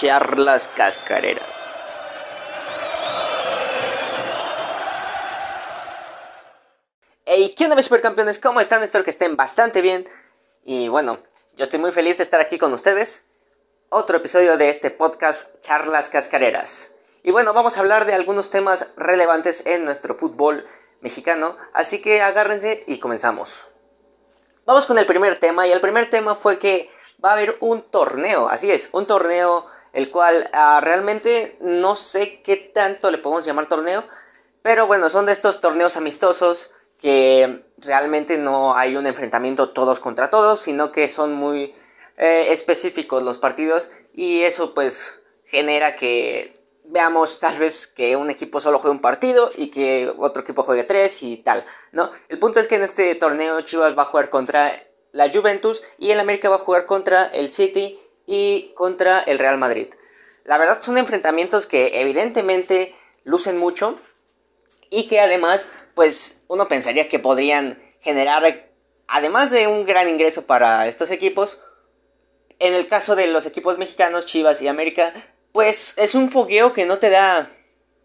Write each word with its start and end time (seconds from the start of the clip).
charlas 0.00 0.68
cascareras. 0.68 1.74
Hey, 7.26 7.54
¿qué 7.54 7.64
onda 7.64 7.76
mis 7.76 7.84
supercampeones? 7.84 8.38
¿Cómo 8.38 8.62
están? 8.62 8.82
Espero 8.82 9.04
que 9.04 9.10
estén 9.10 9.36
bastante 9.36 9.82
bien. 9.82 10.08
Y 10.64 10.88
bueno, 10.88 11.18
yo 11.58 11.64
estoy 11.64 11.78
muy 11.80 11.92
feliz 11.92 12.16
de 12.16 12.22
estar 12.22 12.40
aquí 12.40 12.56
con 12.56 12.72
ustedes. 12.72 13.26
Otro 13.90 14.16
episodio 14.16 14.56
de 14.56 14.70
este 14.70 14.90
podcast 14.90 15.60
Charlas 15.60 16.08
Cascareras. 16.08 16.94
Y 17.22 17.30
bueno, 17.30 17.52
vamos 17.52 17.76
a 17.76 17.80
hablar 17.80 18.06
de 18.06 18.14
algunos 18.14 18.48
temas 18.48 18.94
relevantes 18.96 19.66
en 19.66 19.84
nuestro 19.84 20.14
fútbol 20.14 20.66
mexicano. 21.02 21.58
Así 21.74 22.00
que 22.00 22.22
agárrense 22.22 22.84
y 22.86 23.00
comenzamos. 23.00 23.66
Vamos 24.64 24.86
con 24.86 24.96
el 24.96 25.04
primer 25.04 25.38
tema. 25.38 25.66
Y 25.66 25.72
el 25.72 25.82
primer 25.82 26.08
tema 26.08 26.36
fue 26.36 26.58
que 26.58 26.90
va 27.22 27.30
a 27.30 27.34
haber 27.34 27.58
un 27.60 27.82
torneo. 27.82 28.48
Así 28.48 28.70
es, 28.70 28.88
un 28.92 29.06
torneo 29.06 29.66
el 29.92 30.10
cual 30.10 30.48
ah, 30.52 30.80
realmente 30.82 31.56
no 31.60 31.96
sé 31.96 32.40
qué 32.42 32.56
tanto 32.56 33.10
le 33.10 33.18
podemos 33.18 33.44
llamar 33.44 33.66
torneo. 33.66 34.04
Pero 34.62 34.86
bueno, 34.86 35.08
son 35.08 35.26
de 35.26 35.32
estos 35.32 35.60
torneos 35.60 35.96
amistosos 35.96 36.70
que 36.98 37.64
realmente 37.78 38.36
no 38.36 38.76
hay 38.76 38.96
un 38.96 39.06
enfrentamiento 39.06 39.70
todos 39.70 40.00
contra 40.00 40.28
todos, 40.28 40.60
sino 40.60 40.92
que 40.92 41.08
son 41.08 41.32
muy 41.32 41.74
eh, 42.18 42.52
específicos 42.52 43.22
los 43.22 43.38
partidos 43.38 43.90
y 44.12 44.42
eso 44.42 44.74
pues 44.74 45.14
genera 45.46 45.96
que 45.96 46.60
veamos 46.84 47.40
tal 47.40 47.58
vez 47.58 47.86
que 47.86 48.16
un 48.16 48.30
equipo 48.30 48.60
solo 48.60 48.78
juegue 48.78 48.96
un 48.96 49.00
partido 49.00 49.50
y 49.56 49.70
que 49.70 50.12
otro 50.18 50.42
equipo 50.42 50.62
juegue 50.62 50.84
tres 50.84 51.22
y 51.22 51.38
tal, 51.38 51.64
¿no? 51.92 52.10
El 52.28 52.38
punto 52.38 52.60
es 52.60 52.68
que 52.68 52.74
en 52.74 52.82
este 52.82 53.14
torneo 53.14 53.60
Chivas 53.62 53.96
va 53.96 54.02
a 54.02 54.06
jugar 54.06 54.28
contra 54.28 54.84
la 55.12 55.30
Juventus 55.32 55.82
y 55.98 56.10
el 56.10 56.20
América 56.20 56.48
va 56.48 56.56
a 56.56 56.60
jugar 56.60 56.86
contra 56.86 57.26
el 57.26 57.52
City 57.52 57.98
y 58.30 58.70
contra 58.76 59.18
el 59.18 59.40
Real 59.40 59.58
Madrid. 59.58 59.88
La 60.44 60.56
verdad 60.56 60.80
son 60.80 60.96
enfrentamientos 60.98 61.66
que 61.66 62.00
evidentemente 62.00 62.94
lucen 63.24 63.58
mucho 63.58 64.00
y 64.88 65.08
que 65.08 65.18
además 65.18 65.68
pues 65.94 66.42
uno 66.46 66.68
pensaría 66.68 67.08
que 67.08 67.18
podrían 67.18 67.82
generar 68.00 68.70
además 69.08 69.50
de 69.50 69.66
un 69.66 69.84
gran 69.84 70.08
ingreso 70.08 70.46
para 70.46 70.86
estos 70.86 71.10
equipos 71.10 71.60
en 72.60 72.74
el 72.74 72.86
caso 72.86 73.16
de 73.16 73.26
los 73.26 73.46
equipos 73.46 73.78
mexicanos 73.78 74.26
Chivas 74.26 74.62
y 74.62 74.68
América 74.68 75.12
pues 75.50 75.94
es 75.98 76.14
un 76.14 76.30
fogueo 76.30 76.72
que 76.72 76.86
no 76.86 76.98
te 76.98 77.10
da 77.10 77.50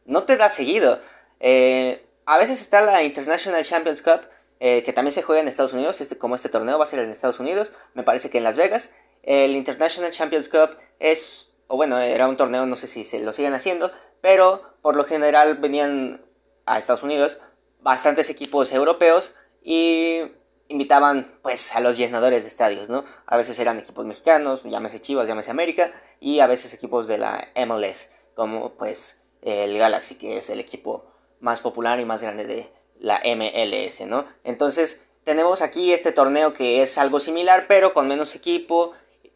no 0.06 0.24
te 0.24 0.38
da 0.38 0.50
seguido 0.50 1.02
eh, 1.40 2.04
a 2.26 2.40
veces 2.40 2.62
está 2.62 2.82
la 2.82 3.04
International 3.04 3.64
Champions 3.64 4.02
Cup 4.02 4.22
eh, 4.60 4.84
que 4.84 4.94
también 4.94 5.12
se 5.12 5.22
juega 5.22 5.42
en 5.42 5.48
Estados 5.50 5.74
Unidos, 5.74 6.00
este, 6.00 6.18
como 6.18 6.36
este 6.36 6.48
torneo 6.48 6.78
va 6.78 6.86
a 6.86 6.88
ser 6.88 7.00
en 7.00 7.12
Estados 7.12 7.40
Unidos, 7.40 7.74
me 7.94 8.04
parece 8.04 8.30
que 8.30 8.38
en 8.38 8.46
Las 8.46 8.56
Vegas. 8.56 8.92
El 9.26 9.56
International 9.56 10.12
Champions 10.12 10.50
Cup 10.50 10.78
es, 11.00 11.50
o 11.68 11.76
bueno, 11.76 12.00
era 12.00 12.28
un 12.28 12.38
torneo, 12.38 12.66
no 12.66 12.78
sé 12.78 12.88
si 12.88 13.04
se 13.04 13.20
lo 13.24 13.34
siguen 13.34 13.54
haciendo, 13.54 13.92
pero 14.22 14.64
por 14.82 14.96
lo 14.96 15.04
general 15.04 15.56
venían 15.56 16.26
a 16.66 16.78
Estados 16.78 17.04
Unidos 17.04 17.40
bastantes 17.82 18.30
equipos 18.30 18.72
europeos 18.72 19.36
y 19.62 20.22
invitaban 20.68 21.40
pues 21.42 21.76
a 21.76 21.80
los 21.80 21.98
llenadores 21.98 22.44
de 22.44 22.50
estadios, 22.50 22.90
¿no? 22.90 23.06
A 23.26 23.38
veces 23.38 23.60
eran 23.60 23.78
equipos 23.78 24.06
mexicanos, 24.06 24.62
llámese 24.64 25.02
Chivas, 25.02 25.28
llámese 25.28 25.52
América, 25.52 25.92
y 26.20 26.40
a 26.40 26.48
veces 26.48 26.74
equipos 26.74 27.08
de 27.08 27.18
la 27.18 27.50
MLS, 27.68 28.12
como 28.36 28.74
pues 28.78 29.22
el 29.42 29.78
Galaxy, 29.78 30.16
que 30.16 30.38
es 30.38 30.50
el 30.50 30.60
equipo 30.60 31.06
más 31.40 31.60
popular 31.60 32.00
y 32.00 32.06
más 32.06 32.24
grande 32.24 32.46
de, 32.46 32.72
la 33.00 33.22
MLS, 33.24 34.06
¿no? 34.08 34.26
Entonces 34.44 35.06
tenemos 35.24 35.62
aquí 35.62 35.94
este 35.94 36.12
torneo 36.12 36.54
que 36.54 36.82
es 36.82 36.98
algo 36.98 37.20
similar, 37.20 37.66
pero 37.68 37.94
con 37.94 38.08
menos 38.08 38.36
equipo, 38.36 38.94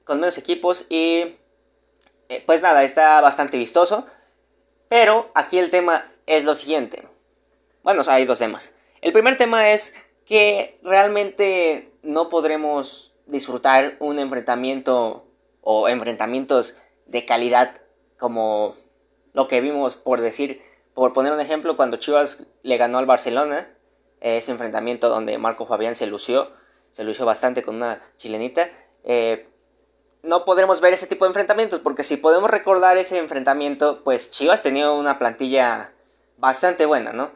con 0.09 0.19
menos 0.19 0.39
equipos 0.39 0.87
y 0.89 1.35
eh, 2.29 2.43
pues 2.47 2.63
nada, 2.63 2.83
está 2.83 3.21
bastante 3.21 3.59
vistoso. 3.59 4.07
Pero 4.89 5.29
aquí 5.35 5.59
el 5.59 5.69
tema 5.69 6.03
es 6.25 6.45
lo 6.45 6.55
siguiente. 6.55 7.07
Bueno, 7.83 8.01
hay 8.07 8.25
dos 8.25 8.39
temas. 8.39 8.75
El 9.01 9.13
primer 9.13 9.37
tema 9.37 9.69
es 9.69 9.93
que 10.25 10.79
realmente 10.81 11.93
no 12.01 12.27
podremos 12.27 13.13
disfrutar 13.27 13.97
un 13.99 14.17
enfrentamiento 14.17 15.27
o 15.61 15.87
enfrentamientos 15.87 16.75
de 17.05 17.25
calidad 17.25 17.79
como 18.17 18.75
lo 19.33 19.47
que 19.47 19.61
vimos 19.61 19.95
por 19.95 20.21
decir 20.21 20.63
por 20.95 21.13
poner 21.13 21.31
un 21.31 21.39
ejemplo, 21.39 21.77
cuando 21.77 21.97
Chivas 21.97 22.47
le 22.63 22.77
ganó 22.77 22.97
al 22.97 23.05
Barcelona, 23.05 23.69
ese 24.21 24.51
enfrentamiento 24.51 25.07
donde 25.07 25.37
Marco 25.37 25.67
Fabián 25.67 25.95
se 25.95 26.07
lució, 26.07 26.51
se 26.91 27.03
lució 27.03 27.25
bastante 27.25 27.61
con 27.61 27.75
una 27.75 28.01
chilenita, 28.17 28.69
eh, 29.03 29.47
no 30.23 30.45
podremos 30.45 30.81
ver 30.81 30.93
ese 30.93 31.07
tipo 31.07 31.25
de 31.25 31.29
enfrentamientos, 31.29 31.79
porque 31.79 32.03
si 32.03 32.17
podemos 32.17 32.49
recordar 32.49 32.97
ese 32.97 33.17
enfrentamiento, 33.17 34.03
pues 34.03 34.31
Chivas 34.31 34.61
tenía 34.61 34.91
una 34.91 35.17
plantilla 35.17 35.91
bastante 36.37 36.85
buena, 36.85 37.13
¿no? 37.13 37.31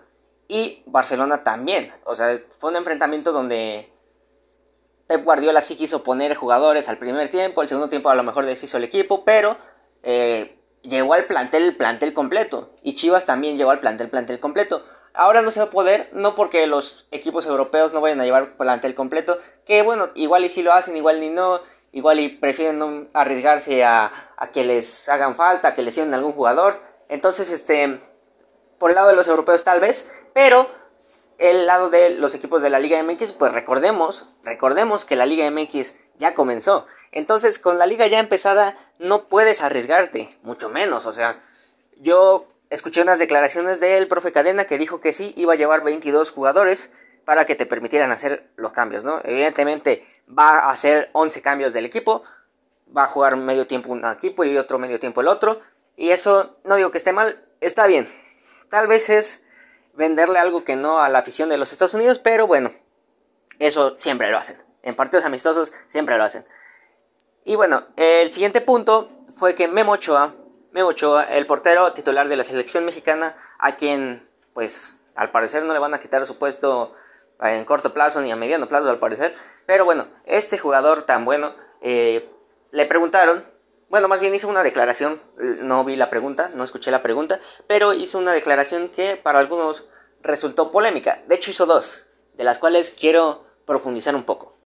Y 0.48 0.84
Barcelona 0.86 1.44
también, 1.44 1.94
o 2.04 2.16
sea, 2.16 2.40
fue 2.60 2.70
un 2.72 2.76
enfrentamiento 2.76 3.32
donde 3.32 3.90
Pep 5.08 5.24
Guardiola 5.24 5.62
sí 5.62 5.76
quiso 5.76 6.04
poner 6.04 6.36
jugadores 6.36 6.90
al 6.90 6.98
primer 6.98 7.30
tiempo, 7.30 7.62
al 7.62 7.68
segundo 7.68 7.90
tiempo 7.90 8.10
a 8.10 8.16
lo 8.16 8.24
mejor 8.24 8.46
deshizo 8.46 8.78
el 8.78 8.84
equipo, 8.84 9.24
pero 9.24 9.58
eh, 10.04 10.58
llegó 10.82 11.14
al 11.14 11.26
plantel, 11.26 11.64
el 11.64 11.76
plantel 11.76 12.14
completo. 12.14 12.72
Y 12.82 12.96
Chivas 12.96 13.26
también 13.26 13.58
llegó 13.58 13.72
al 13.72 13.80
plantel, 13.80 14.10
plantel 14.10 14.40
completo. 14.40 14.86
Ahora 15.14 15.42
no 15.42 15.52
se 15.52 15.60
va 15.60 15.68
a 15.68 15.70
poder, 15.70 16.10
no 16.14 16.36
porque 16.36 16.66
los 16.68 17.08
equipos 17.12 17.46
europeos 17.46 17.94
no 17.94 18.02
vayan 18.02 18.20
a 18.22 18.26
llevar 18.26 18.58
plantel 18.58 18.96
completo, 18.96 19.40
que 19.66 19.84
bueno, 19.84 20.10
igual 20.16 20.44
y 20.44 20.50
si 20.50 20.64
lo 20.64 20.74
hacen, 20.74 20.98
igual 20.98 21.20
ni 21.20 21.30
no, 21.30 21.62
igual 21.94 22.20
y 22.20 22.30
prefieren 22.30 22.80
no 22.80 23.08
arriesgarse 23.14 23.84
a, 23.84 24.12
a 24.36 24.52
que 24.52 24.66
les 24.66 25.08
hagan 25.08 25.36
falta, 25.36 25.70
a 25.70 25.76
que 25.76 25.84
les 25.84 25.96
lleven 25.96 26.14
algún 26.14 26.34
jugador. 26.34 26.82
Entonces, 27.08 27.50
este, 27.50 28.02
por 28.78 28.90
el 28.90 28.96
lado 28.96 29.10
de 29.10 29.16
los 29.16 29.28
europeos 29.28 29.64
tal 29.64 29.80
vez, 29.80 30.10
pero 30.34 30.68
el 31.38 31.66
lado 31.66 31.90
de 31.90 32.10
los 32.10 32.36
equipos 32.36 32.62
de 32.62 32.70
la 32.70 32.80
Liga 32.80 33.02
MX, 33.02 33.34
pues 33.34 33.54
recordemos, 33.54 34.28
recordemos 34.44 35.06
que 35.06 35.16
la 35.16 35.26
Liga 35.26 35.50
MX 35.50 35.96
ya 36.18 36.34
comenzó. 36.34 36.86
Entonces, 37.12 37.60
con 37.60 37.78
la 37.78 37.86
liga 37.86 38.08
ya 38.08 38.20
empezada, 38.20 38.76
no 39.00 39.28
puedes 39.30 39.62
arriesgarte, 39.62 40.38
mucho 40.42 40.70
menos. 40.70 41.06
O 41.06 41.14
sea, 41.14 41.42
yo 41.98 42.48
escuché 42.70 43.02
unas 43.02 43.20
declaraciones 43.20 43.80
del 43.80 44.08
profe 44.08 44.32
Cadena 44.32 44.66
que 44.66 44.78
dijo 44.78 45.00
que 45.00 45.14
sí, 45.14 45.34
iba 45.38 45.54
a 45.54 45.58
llevar 45.58 45.84
22 45.84 46.32
jugadores 46.32 46.92
para 47.26 47.46
que 47.46 47.56
te 47.56 47.66
permitieran 47.66 48.12
hacer 48.12 48.50
los 48.56 48.74
cambios, 48.74 49.04
¿no? 49.04 49.22
Evidentemente 49.24 50.06
va 50.28 50.60
a 50.60 50.72
hacer 50.72 51.10
11 51.14 51.42
cambios 51.42 51.74
del 51.74 51.86
equipo, 51.86 52.24
va 52.96 53.04
a 53.04 53.08
jugar 53.08 53.36
medio 53.36 53.68
tiempo 53.68 53.92
un 53.92 54.06
equipo 54.06 54.44
y 54.44 54.58
otro 54.58 54.80
medio 54.80 55.00
tiempo 55.00 55.22
el 55.22 55.28
otro. 55.28 55.60
Y 55.96 56.10
eso 56.10 56.58
no 56.64 56.76
digo 56.76 56.92
que 56.92 56.98
esté 56.98 57.14
mal, 57.14 57.44
está 57.62 57.88
bien. 57.88 58.12
Tal 58.70 58.88
vez 58.88 59.10
es 59.10 59.44
venderle 59.94 60.40
algo 60.40 60.64
que 60.64 60.76
no 60.76 61.00
a 61.00 61.10
la 61.10 61.20
afición 61.20 61.50
de 61.50 61.58
los 61.58 61.72
Estados 61.72 61.94
Unidos, 61.94 62.20
pero 62.20 62.48
bueno, 62.48 62.72
eso 63.60 63.96
siempre 64.00 64.30
lo 64.30 64.38
hacen. 64.38 64.62
En 64.82 64.96
partidos 64.96 65.26
amistosos 65.26 65.74
siempre 65.88 66.18
lo 66.18 66.24
hacen. 66.24 66.46
Y 67.46 67.56
bueno, 67.56 67.86
el 67.96 68.32
siguiente 68.32 68.62
punto 68.62 69.12
fue 69.36 69.56
que 69.56 69.68
Memo 69.68 69.94
Ochoa, 69.94 70.34
Memo 70.72 70.90
Ochoa, 70.90 71.24
el 71.24 71.46
portero 71.46 71.94
titular 71.94 72.28
de 72.30 72.38
la 72.38 72.44
selección 72.44 72.86
mexicana, 72.86 73.36
a 73.60 73.76
quien, 73.76 74.28
pues, 74.54 74.98
al 75.16 75.32
parecer 75.32 75.64
no 75.64 75.74
le 75.74 75.80
van 75.80 75.94
a 75.94 76.00
quitar 76.00 76.26
su 76.26 76.38
puesto 76.38 76.94
en 77.42 77.66
corto 77.66 77.94
plazo 77.94 78.22
ni 78.22 78.32
a 78.32 78.36
mediano 78.36 78.68
plazo, 78.68 78.90
al 78.90 79.00
parecer. 79.00 79.36
Pero 79.66 79.86
bueno, 79.86 80.08
este 80.26 80.58
jugador 80.58 81.06
tan 81.06 81.26
bueno, 81.26 81.54
eh, 81.82 82.30
le 82.72 82.86
preguntaron, 82.86 83.46
bueno, 83.90 84.08
más 84.08 84.22
bien 84.22 84.34
hizo 84.34 84.48
una 84.48 84.64
declaración, 84.64 85.22
no 85.38 85.84
vi 85.86 85.96
la 85.96 86.10
pregunta, 86.10 86.50
no 86.50 86.64
escuché 86.64 86.92
la 86.92 87.04
pregunta, 87.04 87.40
pero 87.68 87.94
hizo 87.94 88.18
una 88.18 88.34
declaración 88.34 88.90
que 88.90 89.16
para 89.16 89.40
algunos 89.40 89.86
resultó 90.22 90.72
polémica. 90.72 91.22
De 91.28 91.36
hecho, 91.36 91.52
hizo 91.52 91.66
dos, 91.66 92.08
de 92.34 92.44
las 92.44 92.60
cuales 92.60 92.90
quiero 92.90 93.46
profundizar 93.66 94.16
un 94.16 94.24
poco. 94.24 94.58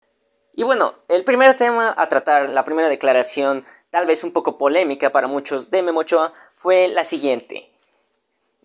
Y 0.55 0.62
bueno, 0.62 0.94
el 1.09 1.25
primer 1.25 1.55
tema 1.56 1.94
a 1.97 2.09
tratar, 2.09 2.50
la 2.50 2.65
primera 2.65 2.88
declaración, 2.88 3.65
tal 3.91 4.06
vez 4.06 4.25
un 4.25 4.32
poco 4.32 4.56
polémica 4.56 5.12
para 5.12 5.26
muchos 5.26 5.70
de 5.70 5.82
Memochoa, 5.82 6.32
fue 6.55 6.88
la 6.88 7.05
siguiente. 7.05 7.75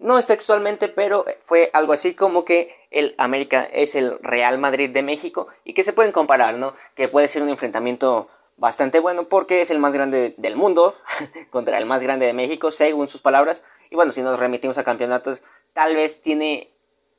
No 0.02 0.18
es 0.18 0.26
textualmente, 0.26 0.88
pero 0.88 1.26
fue 1.44 1.70
algo 1.74 1.94
así 1.94 2.16
como 2.16 2.44
que 2.44 2.76
el 2.90 3.14
América 3.20 3.64
es 3.72 3.94
el 3.94 4.18
Real 4.22 4.58
Madrid 4.58 4.90
de 4.90 5.04
México 5.04 5.48
y 5.64 5.76
que 5.76 5.84
se 5.84 5.94
pueden 5.94 6.12
comparar, 6.12 6.58
¿no? 6.58 6.74
Que 6.96 7.08
puede 7.08 7.28
ser 7.28 7.44
un 7.44 7.50
enfrentamiento 7.50 8.28
bastante 8.58 9.00
bueno 9.00 9.26
porque 9.26 9.62
es 9.62 9.70
el 9.70 9.78
más 9.78 9.94
grande 9.94 10.34
del 10.38 10.56
mundo 10.56 10.96
contra 11.52 11.78
el 11.78 11.86
más 11.86 12.02
grande 12.02 12.26
de 12.26 12.34
México, 12.34 12.72
según 12.72 13.10
sus 13.10 13.22
palabras. 13.22 13.64
Y 13.92 13.96
bueno, 13.96 14.12
si 14.12 14.24
nos 14.24 14.40
remitimos 14.40 14.80
a 14.80 14.84
campeonatos, 14.84 15.44
tal 15.74 15.96
vez 15.96 16.22
tiene... 16.24 16.72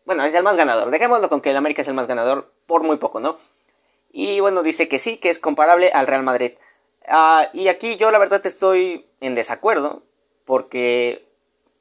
Bueno, 0.04 0.24
es 0.24 0.34
el 0.34 0.42
más 0.42 0.56
ganador. 0.56 0.90
Dejémoslo 0.90 1.28
con 1.28 1.40
que 1.40 1.50
el 1.50 1.56
América 1.56 1.82
es 1.82 1.88
el 1.88 1.94
más 1.94 2.08
ganador 2.08 2.52
por 2.66 2.82
muy 2.82 2.96
poco, 2.96 3.20
¿no? 3.20 3.38
Y 4.10 4.40
bueno, 4.40 4.64
dice 4.64 4.88
que 4.88 4.98
sí, 4.98 5.18
que 5.18 5.30
es 5.30 5.38
comparable 5.38 5.92
al 5.92 6.08
Real 6.08 6.24
Madrid. 6.24 6.52
Ah, 7.06 7.48
y 7.52 7.68
aquí 7.68 7.96
yo 7.96 8.10
la 8.10 8.18
verdad 8.18 8.44
estoy 8.44 9.06
en 9.20 9.36
desacuerdo, 9.36 10.02
porque, 10.44 11.24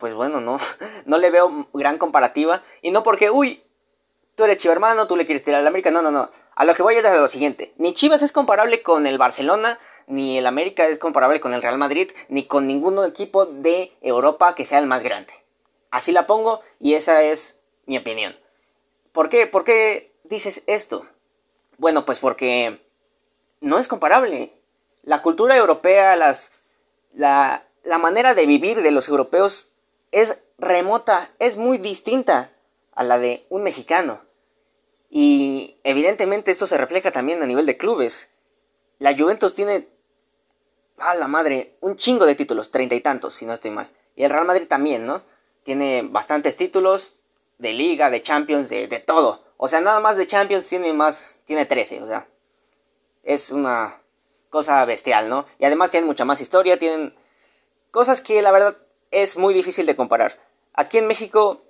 pues 0.01 0.15
bueno, 0.15 0.42
no, 0.42 0.59
no 1.06 1.18
le 1.19 1.30
veo 1.30 1.68
gran 1.71 1.98
comparativa. 1.98 2.63
Y 2.81 2.92
no 2.92 3.03
porque, 3.03 3.30
uy, 3.30 3.63
tú 4.36 4.44
eres 4.44 4.57
chiva 4.57 4.74
hermano, 4.74 5.07
tú 5.07 5.15
le 5.15 5.25
quieres 5.25 5.44
tirar 5.44 5.62
al 5.62 5.68
América. 5.68 5.92
No, 5.92 6.01
no, 6.01 6.12
no. 6.12 6.30
A 6.56 6.65
lo 6.65 6.74
que 6.74 6.83
voy 6.83 6.95
es 6.95 7.06
a 7.06 7.15
lo 7.15 7.30
siguiente. 7.30 7.71
Ni 7.77 7.94
Chivas 7.94 8.21
es 8.21 8.33
comparable 8.33 8.81
con 8.81 9.07
el 9.07 9.18
Barcelona, 9.18 9.80
ni 10.07 10.38
el 10.38 10.48
América 10.48 10.86
es 10.88 10.98
comparable 10.98 11.39
con 11.39 11.53
el 11.53 11.62
Real 11.62 11.77
Madrid, 11.77 12.12
ni 12.27 12.45
con 12.45 12.68
ningún 12.68 13.01
equipo 13.06 13.45
de 13.45 13.94
Europa 14.01 14.56
que 14.56 14.65
sea 14.65 14.80
el 14.80 14.88
más 14.88 15.03
grande. 15.03 15.31
Así 15.92 16.12
la 16.12 16.25
pongo 16.25 16.62
y 16.80 16.95
esa 16.95 17.21
es 17.21 17.59
mi 17.86 17.98
opinión. 17.98 18.36
¿Por 19.12 19.30
qué? 19.30 19.45
¿Por 19.45 19.63
qué 19.63 20.12
dices 20.24 20.63
esto? 20.65 21.06
Bueno, 21.77 22.06
pues 22.06 22.19
porque 22.19 22.81
no 23.59 23.77
es 23.77 23.88
comparable. 23.88 24.51
La 25.03 25.21
cultura 25.21 25.56
europea, 25.56 26.15
las, 26.15 26.62
la, 27.13 27.63
la 27.83 27.98
manera 27.98 28.33
de 28.33 28.45
vivir 28.45 28.81
de 28.81 28.92
los 28.92 29.07
europeos 29.07 29.70
es 30.11 30.37
remota, 30.57 31.31
es 31.39 31.57
muy 31.57 31.77
distinta 31.77 32.51
a 32.93 33.03
la 33.03 33.17
de 33.17 33.45
un 33.49 33.63
mexicano. 33.63 34.21
Y 35.09 35.75
evidentemente 35.83 36.51
esto 36.51 36.67
se 36.67 36.77
refleja 36.77 37.11
también 37.11 37.41
a 37.41 37.45
nivel 37.45 37.65
de 37.65 37.77
clubes. 37.77 38.29
La 38.99 39.17
Juventus 39.17 39.53
tiene, 39.53 39.87
a 40.97 41.15
la 41.15 41.27
madre, 41.27 41.75
un 41.81 41.97
chingo 41.97 42.25
de 42.25 42.35
títulos, 42.35 42.71
treinta 42.71 42.95
y 42.95 43.01
tantos, 43.01 43.33
si 43.33 43.45
no 43.45 43.53
estoy 43.53 43.71
mal. 43.71 43.89
Y 44.15 44.23
el 44.23 44.29
Real 44.29 44.45
Madrid 44.45 44.67
también, 44.67 45.05
¿no? 45.05 45.21
Tiene 45.63 46.03
bastantes 46.03 46.55
títulos 46.55 47.15
de 47.57 47.73
liga, 47.73 48.09
de 48.09 48.21
Champions, 48.21 48.69
de, 48.69 48.87
de 48.87 48.99
todo. 48.99 49.43
O 49.57 49.67
sea, 49.67 49.81
nada 49.81 49.99
más 49.99 50.17
de 50.17 50.27
Champions 50.27 50.67
tiene 50.67 50.93
más, 50.93 51.41
tiene 51.45 51.65
13, 51.65 52.01
o 52.01 52.07
sea. 52.07 52.27
Es 53.23 53.51
una 53.51 54.01
cosa 54.49 54.83
bestial, 54.85 55.29
¿no? 55.29 55.45
Y 55.59 55.65
además 55.65 55.91
tienen 55.91 56.07
mucha 56.07 56.25
más 56.25 56.41
historia, 56.41 56.79
tienen 56.79 57.13
cosas 57.91 58.21
que 58.21 58.41
la 58.41 58.51
verdad 58.51 58.77
es 59.11 59.37
muy 59.37 59.53
difícil 59.53 59.85
de 59.85 59.95
comparar. 59.95 60.39
Aquí 60.73 60.97
en 60.97 61.07
México, 61.07 61.61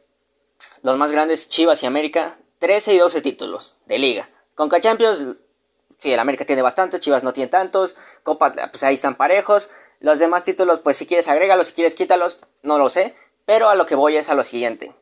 los 0.84 0.98
más 0.98 1.12
grandes, 1.12 1.50
Chivas 1.50 1.84
y 1.84 1.88
América, 1.88 2.38
13 2.60 2.94
y 2.94 2.98
12 3.00 3.22
títulos 3.22 3.76
de 3.88 3.98
liga. 3.98 4.30
Conca 4.56 4.80
Champions, 4.80 5.38
sí, 5.98 6.14
el 6.14 6.20
América 6.20 6.46
tiene 6.46 6.62
bastantes, 6.62 7.02
Chivas 7.02 7.24
no 7.24 7.34
tiene 7.34 7.50
tantos, 7.50 7.96
Copa, 8.24 8.54
pues 8.54 8.84
ahí 8.84 8.94
están 8.94 9.16
parejos. 9.16 9.70
Los 10.00 10.20
demás 10.20 10.44
títulos, 10.44 10.80
pues 10.80 10.98
si 10.98 11.06
quieres 11.06 11.28
agrégalos, 11.28 11.68
si 11.68 11.74
quieres 11.74 11.96
quítalos, 11.96 12.38
no 12.62 12.78
lo 12.78 12.90
sé. 12.90 13.16
Pero 13.46 13.70
a 13.70 13.76
lo 13.76 13.86
que 13.86 13.96
voy 13.96 14.18
es 14.18 14.30
a 14.30 14.36
lo 14.36 14.44
siguiente. 14.44 14.94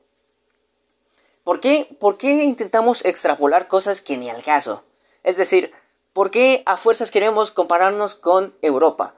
¿Por 1.43 1.59
qué, 1.59 1.87
¿Por 1.99 2.17
qué 2.17 2.43
intentamos 2.43 3.03
extrapolar 3.05 3.67
cosas 3.67 4.01
que 4.01 4.17
ni 4.17 4.29
al 4.29 4.43
caso? 4.43 4.83
Es 5.23 5.35
decir, 5.35 5.73
¿por 6.13 6.31
qué 6.31 6.63
a 6.65 6.77
fuerzas 6.77 7.11
queremos 7.11 7.51
compararnos 7.51 8.15
con 8.15 8.55
Europa? 8.61 9.13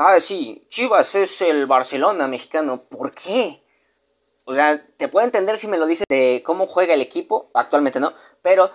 Ah, 0.00 0.20
sí, 0.20 0.64
Chivas 0.68 1.16
es 1.16 1.42
el 1.42 1.66
Barcelona 1.66 2.28
mexicano. 2.28 2.84
¿Por 2.84 3.12
qué? 3.12 3.60
O 4.44 4.54
sea, 4.54 4.80
te 4.96 5.08
puedo 5.08 5.26
entender 5.26 5.58
si 5.58 5.66
me 5.66 5.76
lo 5.76 5.86
dices 5.86 6.06
de 6.08 6.40
cómo 6.46 6.68
juega 6.68 6.94
el 6.94 7.00
equipo, 7.00 7.50
actualmente 7.52 7.98
no, 7.98 8.14
pero 8.40 8.70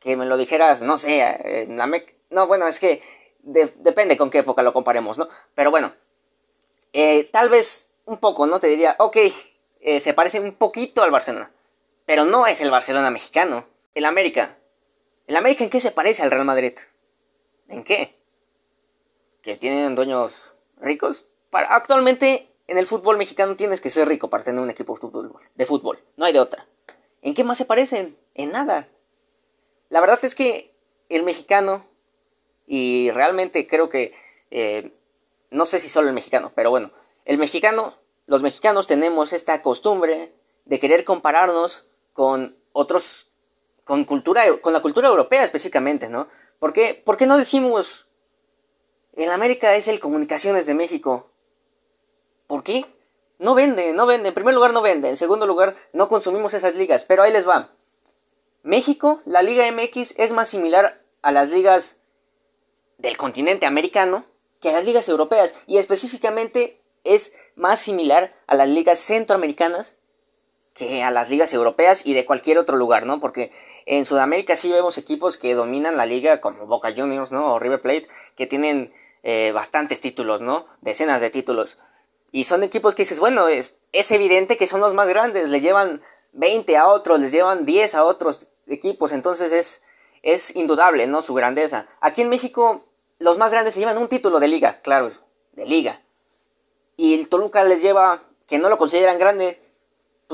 que 0.00 0.16
me 0.16 0.26
lo 0.26 0.36
dijeras, 0.36 0.82
no 0.82 0.98
sé, 0.98 1.20
en 1.62 1.76
la 1.76 1.88
No, 2.30 2.48
bueno, 2.48 2.66
es 2.66 2.80
que 2.80 3.00
depende 3.44 4.16
con 4.16 4.30
qué 4.30 4.38
época 4.38 4.64
lo 4.64 4.72
comparemos, 4.72 5.16
¿no? 5.16 5.28
Pero 5.54 5.70
bueno, 5.70 5.92
eh, 6.92 7.22
tal 7.32 7.50
vez 7.50 7.86
un 8.04 8.18
poco, 8.18 8.48
¿no? 8.48 8.58
Te 8.58 8.66
diría, 8.66 8.96
ok, 8.98 9.18
eh, 9.80 10.00
se 10.00 10.12
parece 10.12 10.40
un 10.40 10.54
poquito 10.54 11.04
al 11.04 11.12
Barcelona, 11.12 11.52
pero 12.04 12.24
no 12.24 12.48
es 12.48 12.60
el 12.60 12.72
Barcelona 12.72 13.12
mexicano. 13.12 13.64
El 13.94 14.06
América. 14.06 14.56
¿El 15.28 15.36
América 15.36 15.62
en 15.62 15.70
qué 15.70 15.78
se 15.78 15.92
parece 15.92 16.24
al 16.24 16.32
Real 16.32 16.44
Madrid? 16.44 16.76
¿En 17.68 17.84
qué? 17.84 18.18
Que 19.40 19.56
tienen 19.56 19.94
dueños 19.94 20.53
ricos. 20.80 21.24
Para, 21.50 21.74
actualmente 21.74 22.48
en 22.66 22.78
el 22.78 22.86
fútbol 22.86 23.16
mexicano 23.18 23.56
tienes 23.56 23.80
que 23.80 23.90
ser 23.90 24.08
rico 24.08 24.30
para 24.30 24.44
tener 24.44 24.60
un 24.60 24.70
equipo 24.70 24.94
de 25.54 25.66
fútbol. 25.66 25.98
No 26.16 26.24
hay 26.24 26.32
de 26.32 26.40
otra. 26.40 26.66
¿En 27.22 27.34
qué 27.34 27.44
más 27.44 27.58
se 27.58 27.64
parecen? 27.64 28.16
En 28.34 28.52
nada. 28.52 28.88
La 29.88 30.00
verdad 30.00 30.18
es 30.24 30.34
que 30.34 30.74
el 31.08 31.22
mexicano, 31.22 31.86
y 32.66 33.10
realmente 33.12 33.66
creo 33.66 33.88
que, 33.88 34.14
eh, 34.50 34.92
no 35.50 35.66
sé 35.66 35.78
si 35.80 35.88
solo 35.88 36.08
el 36.08 36.14
mexicano, 36.14 36.52
pero 36.54 36.70
bueno, 36.70 36.90
el 37.24 37.38
mexicano, 37.38 37.94
los 38.26 38.42
mexicanos 38.42 38.86
tenemos 38.86 39.32
esta 39.32 39.62
costumbre 39.62 40.32
de 40.64 40.78
querer 40.80 41.04
compararnos 41.04 41.86
con 42.12 42.56
otros, 42.72 43.28
con 43.84 44.04
cultura, 44.04 44.44
con 44.60 44.72
la 44.72 44.82
cultura 44.82 45.08
europea 45.08 45.44
específicamente, 45.44 46.08
¿no? 46.08 46.28
¿Por 46.58 46.72
qué, 46.72 47.00
¿Por 47.04 47.16
qué 47.16 47.26
no 47.26 47.36
decimos, 47.36 48.06
el 49.16 49.30
América 49.30 49.74
es 49.76 49.88
el 49.88 50.00
Comunicaciones 50.00 50.66
de 50.66 50.74
México? 50.74 51.30
¿Por 52.46 52.62
qué? 52.62 52.84
No 53.38 53.54
vende, 53.54 53.92
no 53.92 54.06
vende. 54.06 54.28
En 54.28 54.34
primer 54.34 54.54
lugar 54.54 54.72
no 54.72 54.82
vende. 54.82 55.08
En 55.08 55.16
segundo 55.16 55.46
lugar 55.46 55.76
no 55.92 56.08
consumimos 56.08 56.54
esas 56.54 56.74
ligas. 56.74 57.04
Pero 57.04 57.22
ahí 57.22 57.32
les 57.32 57.48
va. 57.48 57.70
México, 58.62 59.20
la 59.26 59.42
Liga 59.42 59.70
MX 59.70 60.14
es 60.18 60.32
más 60.32 60.48
similar 60.48 61.00
a 61.22 61.32
las 61.32 61.50
ligas 61.50 61.98
del 62.98 63.16
continente 63.16 63.66
americano 63.66 64.24
que 64.60 64.70
a 64.70 64.72
las 64.72 64.86
ligas 64.86 65.08
europeas. 65.08 65.54
Y 65.66 65.78
específicamente 65.78 66.80
es 67.04 67.32
más 67.54 67.80
similar 67.80 68.34
a 68.46 68.54
las 68.54 68.68
ligas 68.68 68.98
centroamericanas 68.98 69.98
que 70.74 71.04
a 71.04 71.10
las 71.10 71.30
ligas 71.30 71.52
europeas 71.52 72.04
y 72.04 72.14
de 72.14 72.24
cualquier 72.24 72.58
otro 72.58 72.76
lugar, 72.76 73.06
¿no? 73.06 73.20
Porque 73.20 73.52
en 73.86 74.04
Sudamérica 74.04 74.56
sí 74.56 74.72
vemos 74.72 74.98
equipos 74.98 75.36
que 75.36 75.54
dominan 75.54 75.96
la 75.96 76.04
liga 76.04 76.40
como 76.40 76.66
Boca 76.66 76.92
Juniors, 76.94 77.30
¿no? 77.30 77.52
O 77.52 77.58
River 77.60 77.80
Plate, 77.80 78.08
que 78.36 78.46
tienen 78.46 78.92
eh, 79.26 79.52
bastantes 79.52 80.02
títulos, 80.02 80.42
¿no? 80.42 80.66
Decenas 80.82 81.22
de 81.22 81.30
títulos. 81.30 81.78
Y 82.30 82.44
son 82.44 82.62
equipos 82.62 82.94
que 82.94 83.02
dices, 83.02 83.20
bueno, 83.20 83.48
es, 83.48 83.74
es 83.92 84.10
evidente 84.10 84.58
que 84.58 84.66
son 84.66 84.80
los 84.80 84.92
más 84.92 85.08
grandes, 85.08 85.48
le 85.48 85.62
llevan 85.62 86.02
20 86.32 86.76
a 86.76 86.88
otros, 86.88 87.18
les 87.20 87.32
llevan 87.32 87.64
10 87.64 87.94
a 87.94 88.04
otros 88.04 88.48
equipos, 88.66 89.12
entonces 89.12 89.50
es, 89.50 89.82
es 90.22 90.54
indudable, 90.54 91.06
¿no? 91.06 91.22
Su 91.22 91.32
grandeza. 91.32 91.86
Aquí 92.02 92.20
en 92.20 92.28
México, 92.28 92.84
los 93.18 93.38
más 93.38 93.50
grandes 93.50 93.72
se 93.72 93.80
llevan 93.80 93.96
un 93.96 94.08
título 94.08 94.40
de 94.40 94.48
liga, 94.48 94.82
claro, 94.82 95.10
de 95.52 95.64
liga. 95.64 96.02
Y 96.98 97.18
el 97.18 97.30
Toluca 97.30 97.64
les 97.64 97.80
lleva, 97.80 98.22
que 98.46 98.58
no 98.58 98.68
lo 98.68 98.76
consideran 98.76 99.18
grande, 99.18 99.58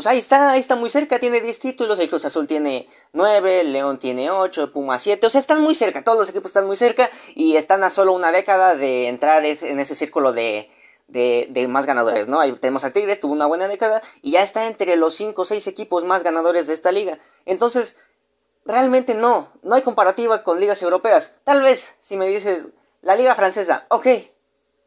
pues 0.00 0.06
ahí 0.06 0.16
está, 0.16 0.52
ahí 0.52 0.60
está 0.60 0.76
muy 0.76 0.88
cerca, 0.88 1.18
tiene 1.18 1.42
10 1.42 1.58
títulos, 1.58 1.98
el 1.98 2.08
Cruz 2.08 2.24
Azul 2.24 2.46
tiene 2.46 2.88
9, 3.12 3.60
el 3.60 3.74
León 3.74 3.98
tiene 3.98 4.30
8, 4.30 4.72
Puma 4.72 4.98
7, 4.98 5.26
o 5.26 5.28
sea, 5.28 5.38
están 5.38 5.60
muy 5.60 5.74
cerca, 5.74 6.02
todos 6.02 6.18
los 6.18 6.30
equipos 6.30 6.52
están 6.52 6.66
muy 6.66 6.78
cerca 6.78 7.10
y 7.34 7.56
están 7.56 7.84
a 7.84 7.90
solo 7.90 8.14
una 8.14 8.32
década 8.32 8.76
de 8.76 9.08
entrar 9.08 9.44
en 9.44 9.78
ese 9.78 9.94
círculo 9.94 10.32
de, 10.32 10.70
de, 11.08 11.68
más 11.68 11.84
ganadores, 11.84 12.28
¿no? 12.28 12.40
Ahí 12.40 12.50
tenemos 12.52 12.82
a 12.84 12.94
Tigres, 12.94 13.20
tuvo 13.20 13.34
una 13.34 13.44
buena 13.44 13.68
década 13.68 14.00
y 14.22 14.30
ya 14.30 14.42
está 14.42 14.68
entre 14.68 14.96
los 14.96 15.16
5 15.16 15.42
o 15.42 15.44
6 15.44 15.66
equipos 15.66 16.02
más 16.04 16.22
ganadores 16.22 16.66
de 16.66 16.72
esta 16.72 16.92
liga. 16.92 17.18
Entonces, 17.44 17.96
realmente 18.64 19.14
no, 19.14 19.52
no 19.62 19.74
hay 19.74 19.82
comparativa 19.82 20.42
con 20.44 20.60
ligas 20.60 20.80
europeas. 20.80 21.36
Tal 21.44 21.60
vez, 21.60 21.96
si 22.00 22.16
me 22.16 22.26
dices, 22.26 22.68
la 23.02 23.16
liga 23.16 23.34
francesa, 23.34 23.84
ok, 23.90 24.06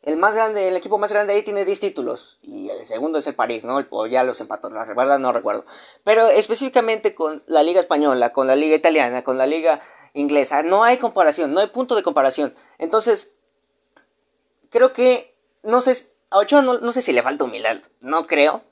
el 0.04 0.18
más 0.18 0.36
grande, 0.36 0.68
el 0.68 0.76
equipo 0.76 0.98
más 0.98 1.12
grande 1.12 1.34
ahí 1.34 1.44
tiene 1.44 1.66
10 1.66 1.80
títulos 1.80 2.38
y 2.42 2.70
el 2.70 2.86
segundo 2.86 3.20
es 3.20 3.28
el 3.28 3.36
París, 3.36 3.64
¿no? 3.64 3.86
O 3.90 4.06
ya 4.06 4.24
los 4.24 4.40
empató, 4.42 4.70
la 4.70 4.86
verdad 4.86 5.20
no 5.20 5.32
recuerdo. 5.32 5.66
Pero 6.04 6.30
específicamente 6.30 7.16
con 7.16 7.44
la 7.48 7.64
liga 7.64 7.80
española, 7.80 8.32
con 8.32 8.48
la 8.48 8.56
liga 8.56 8.76
italiana, 8.76 9.24
con 9.24 9.38
la 9.38 9.48
liga 9.48 9.82
inglesa, 10.14 10.62
no 10.62 10.84
hay 10.84 10.98
comparación, 10.98 11.54
no 11.54 11.62
hay 11.62 11.68
punto 11.68 11.96
de 11.96 12.04
comparación. 12.04 12.54
Entonces, 12.78 13.32
creo 14.70 14.92
que 14.92 15.34
no 15.64 15.82
sé 15.82 16.14
a 16.34 16.40
Ochoa 16.40 16.64
no, 16.64 16.92
sé 16.92 17.04
si 17.04 17.14
le 17.14 17.22
falta 17.22 17.44
humildad, 17.44 17.78
no 18.02 18.24
creo, 18.24 18.64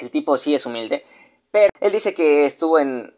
el 0.00 0.10
tipo 0.10 0.38
sí 0.38 0.54
es 0.54 0.64
humilde, 0.64 1.04
pero 1.50 1.68
él 1.80 1.90
dice 1.90 2.14
que 2.14 2.46
estuvo 2.46 2.78
en, 2.78 3.12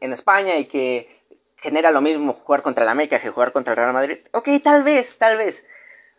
España 0.00 0.56
y 0.56 0.66
que 0.66 1.24
genera 1.56 1.90
lo 1.90 2.00
mismo 2.00 2.32
jugar 2.34 2.62
contra 2.62 2.84
el 2.84 2.88
América 2.88 3.18
que 3.18 3.30
jugar 3.30 3.52
contra 3.52 3.72
el 3.72 3.78
Real 3.78 3.92
Madrid. 3.92 4.18
Ok, 4.32 4.48
tal 4.62 4.84
vez, 4.84 5.18
tal 5.18 5.36
vez. 5.36 5.66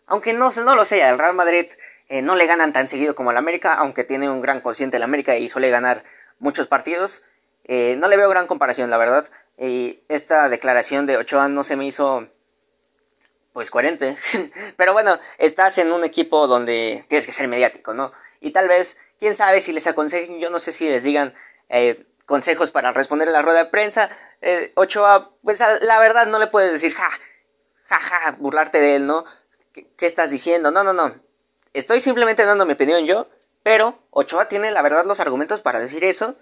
Aunque 0.07 0.33
no, 0.33 0.49
no 0.51 0.75
lo 0.75 0.85
sé, 0.85 1.03
al 1.03 1.17
Real 1.17 1.33
Madrid 1.33 1.67
eh, 2.09 2.21
no 2.21 2.35
le 2.35 2.45
ganan 2.45 2.73
tan 2.73 2.89
seguido 2.89 3.15
como 3.15 3.29
al 3.29 3.37
América, 3.37 3.73
aunque 3.75 4.03
tiene 4.03 4.29
un 4.29 4.41
gran 4.41 4.61
consciente 4.61 4.97
el 4.97 5.03
América 5.03 5.37
y 5.37 5.49
suele 5.49 5.69
ganar 5.69 6.03
muchos 6.39 6.67
partidos. 6.67 7.23
Eh, 7.63 7.95
no 7.97 8.07
le 8.07 8.17
veo 8.17 8.29
gran 8.29 8.47
comparación, 8.47 8.89
la 8.89 8.97
verdad. 8.97 9.27
Y 9.57 10.03
esta 10.09 10.49
declaración 10.49 11.05
de 11.05 11.17
Ochoa 11.17 11.47
no 11.47 11.63
se 11.63 11.75
me 11.75 11.85
hizo 11.85 12.27
pues 13.53 13.71
coherente. 13.71 14.17
Pero 14.77 14.93
bueno, 14.93 15.19
estás 15.37 15.77
en 15.77 15.91
un 15.91 16.03
equipo 16.03 16.47
donde 16.47 17.05
tienes 17.07 17.25
que 17.25 17.33
ser 17.33 17.47
mediático, 17.47 17.93
¿no? 17.93 18.11
Y 18.41 18.51
tal 18.51 18.67
vez, 18.67 18.97
quién 19.19 19.35
sabe 19.35 19.61
si 19.61 19.71
les 19.71 19.87
aconsejen, 19.87 20.39
yo 20.39 20.49
no 20.49 20.59
sé 20.59 20.73
si 20.73 20.89
les 20.89 21.03
digan 21.03 21.33
eh, 21.69 22.05
consejos 22.25 22.71
para 22.71 22.91
responder 22.91 23.29
a 23.29 23.31
la 23.31 23.41
rueda 23.41 23.59
de 23.59 23.69
prensa. 23.69 24.09
Eh, 24.41 24.71
Ochoa, 24.75 25.31
pues 25.43 25.59
la 25.59 25.99
verdad 25.99 26.25
no 26.27 26.39
le 26.39 26.47
puedes 26.47 26.73
decir, 26.73 26.93
ja, 26.93 27.09
ja, 27.85 27.99
ja, 27.99 28.35
burlarte 28.39 28.79
de 28.79 28.97
él, 28.97 29.07
¿no? 29.07 29.23
¿Qué, 29.73 29.87
¿Qué, 29.97 30.05
estás 30.05 30.31
diciendo? 30.31 30.71
No, 30.71 30.83
no, 30.83 30.93
no. 30.93 31.15
Estoy 31.73 31.99
simplemente 31.99 32.45
dando 32.45 32.65
mi 32.65 32.73
opinión 32.73 33.05
yo, 33.05 33.27
pero 33.63 33.99
Ochoa 34.11 34.47
tiene 34.47 34.71
la 34.71 34.81
verdad 34.81 35.05
los 35.05 35.19
argumentos 35.19 35.61
para 35.61 35.79
decir 35.79 36.03
eso 36.03 36.35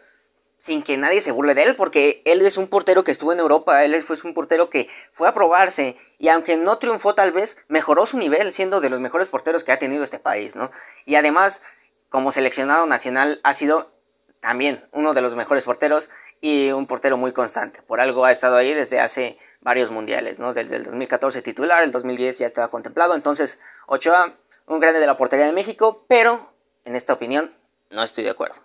sin 0.61 0.83
que 0.83 0.95
nadie 0.95 1.21
se 1.21 1.31
burle 1.31 1.55
de 1.55 1.63
él, 1.63 1.75
porque 1.75 2.21
él 2.23 2.45
es 2.45 2.55
un 2.55 2.67
portero 2.67 3.03
que 3.03 3.09
estuvo 3.09 3.33
en 3.33 3.39
Europa, 3.39 3.83
él 3.83 4.03
fue 4.03 4.15
un 4.23 4.35
portero 4.35 4.69
que 4.69 4.89
fue 5.11 5.27
a 5.27 5.33
probarse, 5.33 5.97
y 6.19 6.27
aunque 6.27 6.55
no 6.55 6.77
triunfó 6.77 7.15
tal 7.15 7.31
vez, 7.31 7.57
mejoró 7.67 8.05
su 8.05 8.19
nivel 8.19 8.53
siendo 8.53 8.79
de 8.79 8.91
los 8.91 9.01
mejores 9.01 9.27
porteros 9.27 9.63
que 9.63 9.71
ha 9.71 9.79
tenido 9.79 10.03
este 10.03 10.19
país, 10.19 10.55
¿no? 10.55 10.69
Y 11.03 11.15
además, 11.15 11.63
como 12.09 12.31
seleccionado 12.31 12.85
nacional, 12.85 13.39
ha 13.43 13.55
sido 13.55 13.91
también 14.39 14.87
uno 14.91 15.15
de 15.15 15.21
los 15.21 15.33
mejores 15.33 15.65
porteros 15.65 16.11
y 16.41 16.69
un 16.69 16.85
portero 16.85 17.17
muy 17.17 17.31
constante. 17.31 17.81
Por 17.81 17.99
algo 17.99 18.25
ha 18.25 18.31
estado 18.31 18.55
ahí 18.57 18.75
desde 18.75 18.99
hace 18.99 19.39
varios 19.61 19.91
mundiales, 19.91 20.39
¿no? 20.39 20.53
Desde 20.53 20.75
el 20.75 20.83
2014 20.83 21.41
titular, 21.41 21.83
el 21.83 21.91
2010 21.91 22.39
ya 22.39 22.47
estaba 22.47 22.69
contemplado, 22.69 23.15
entonces 23.15 23.59
Ochoa, 23.87 24.35
un 24.67 24.79
grande 24.79 24.99
de 24.99 25.07
la 25.07 25.17
portería 25.17 25.45
de 25.45 25.51
México, 25.53 26.05
pero 26.07 26.51
en 26.83 26.95
esta 26.95 27.13
opinión 27.13 27.53
no 27.89 28.03
estoy 28.03 28.23
de 28.23 28.31
acuerdo. 28.31 28.61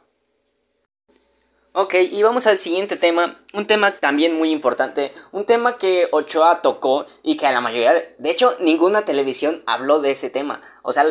Ok, 1.78 1.94
y 1.94 2.22
vamos 2.22 2.46
al 2.46 2.58
siguiente 2.58 2.96
tema, 2.96 3.38
un 3.52 3.66
tema 3.66 3.98
también 3.98 4.34
muy 4.34 4.50
importante, 4.50 5.12
un 5.30 5.44
tema 5.44 5.76
que 5.76 6.08
Ochoa 6.10 6.62
tocó 6.62 7.04
y 7.22 7.36
que 7.36 7.46
a 7.46 7.52
la 7.52 7.60
mayoría, 7.60 7.92
de 8.16 8.30
hecho, 8.30 8.56
ninguna 8.60 9.04
televisión 9.04 9.62
habló 9.66 10.00
de 10.00 10.12
ese 10.12 10.30
tema. 10.30 10.62
O 10.80 10.94
sea, 10.94 11.04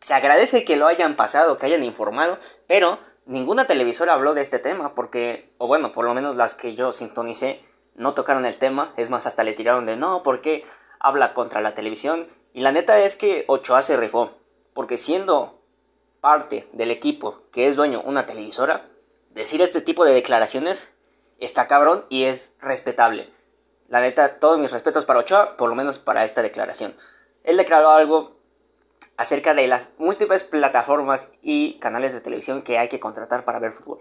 se 0.00 0.12
agradece 0.12 0.66
que 0.66 0.76
lo 0.76 0.88
hayan 0.88 1.16
pasado, 1.16 1.56
que 1.56 1.64
hayan 1.64 1.82
informado, 1.82 2.38
pero 2.66 2.98
ninguna 3.24 3.66
televisora 3.66 4.12
habló 4.12 4.34
de 4.34 4.42
este 4.42 4.58
tema 4.58 4.94
porque, 4.94 5.48
o 5.56 5.66
bueno, 5.66 5.92
por 5.92 6.04
lo 6.04 6.12
menos 6.12 6.36
las 6.36 6.54
que 6.54 6.74
yo 6.74 6.92
sintonicé, 6.92 7.64
no 7.94 8.14
tocaron 8.14 8.46
el 8.46 8.56
tema, 8.56 8.92
es 8.96 9.10
más, 9.10 9.26
hasta 9.26 9.44
le 9.44 9.52
tiraron 9.52 9.86
de 9.86 9.96
no, 9.96 10.22
¿por 10.22 10.40
qué 10.40 10.64
habla 10.98 11.34
contra 11.34 11.60
la 11.60 11.74
televisión? 11.74 12.26
Y 12.52 12.60
la 12.60 12.72
neta 12.72 12.98
es 12.98 13.16
que 13.16 13.44
Ochoa 13.46 13.82
se 13.82 13.96
rifó, 13.96 14.32
porque 14.72 14.98
siendo 14.98 15.60
parte 16.20 16.68
del 16.72 16.90
equipo 16.90 17.42
que 17.52 17.68
es 17.68 17.76
dueño 17.76 18.00
una 18.04 18.26
televisora, 18.26 18.88
decir 19.30 19.60
este 19.60 19.80
tipo 19.80 20.04
de 20.04 20.14
declaraciones 20.14 20.94
está 21.38 21.66
cabrón 21.66 22.04
y 22.08 22.24
es 22.24 22.56
respetable. 22.60 23.30
La 23.88 24.00
neta, 24.00 24.38
todos 24.38 24.58
mis 24.58 24.72
respetos 24.72 25.04
para 25.04 25.20
Ochoa, 25.20 25.56
por 25.56 25.68
lo 25.68 25.74
menos 25.74 25.98
para 25.98 26.24
esta 26.24 26.42
declaración. 26.42 26.96
Él 27.42 27.56
declaró 27.56 27.90
algo 27.90 28.34
acerca 29.16 29.54
de 29.54 29.68
las 29.68 29.90
múltiples 29.98 30.42
plataformas 30.42 31.32
y 31.42 31.78
canales 31.78 32.12
de 32.12 32.20
televisión 32.20 32.62
que 32.62 32.78
hay 32.78 32.88
que 32.88 33.00
contratar 33.00 33.44
para 33.44 33.58
ver 33.58 33.72
fútbol. 33.72 34.00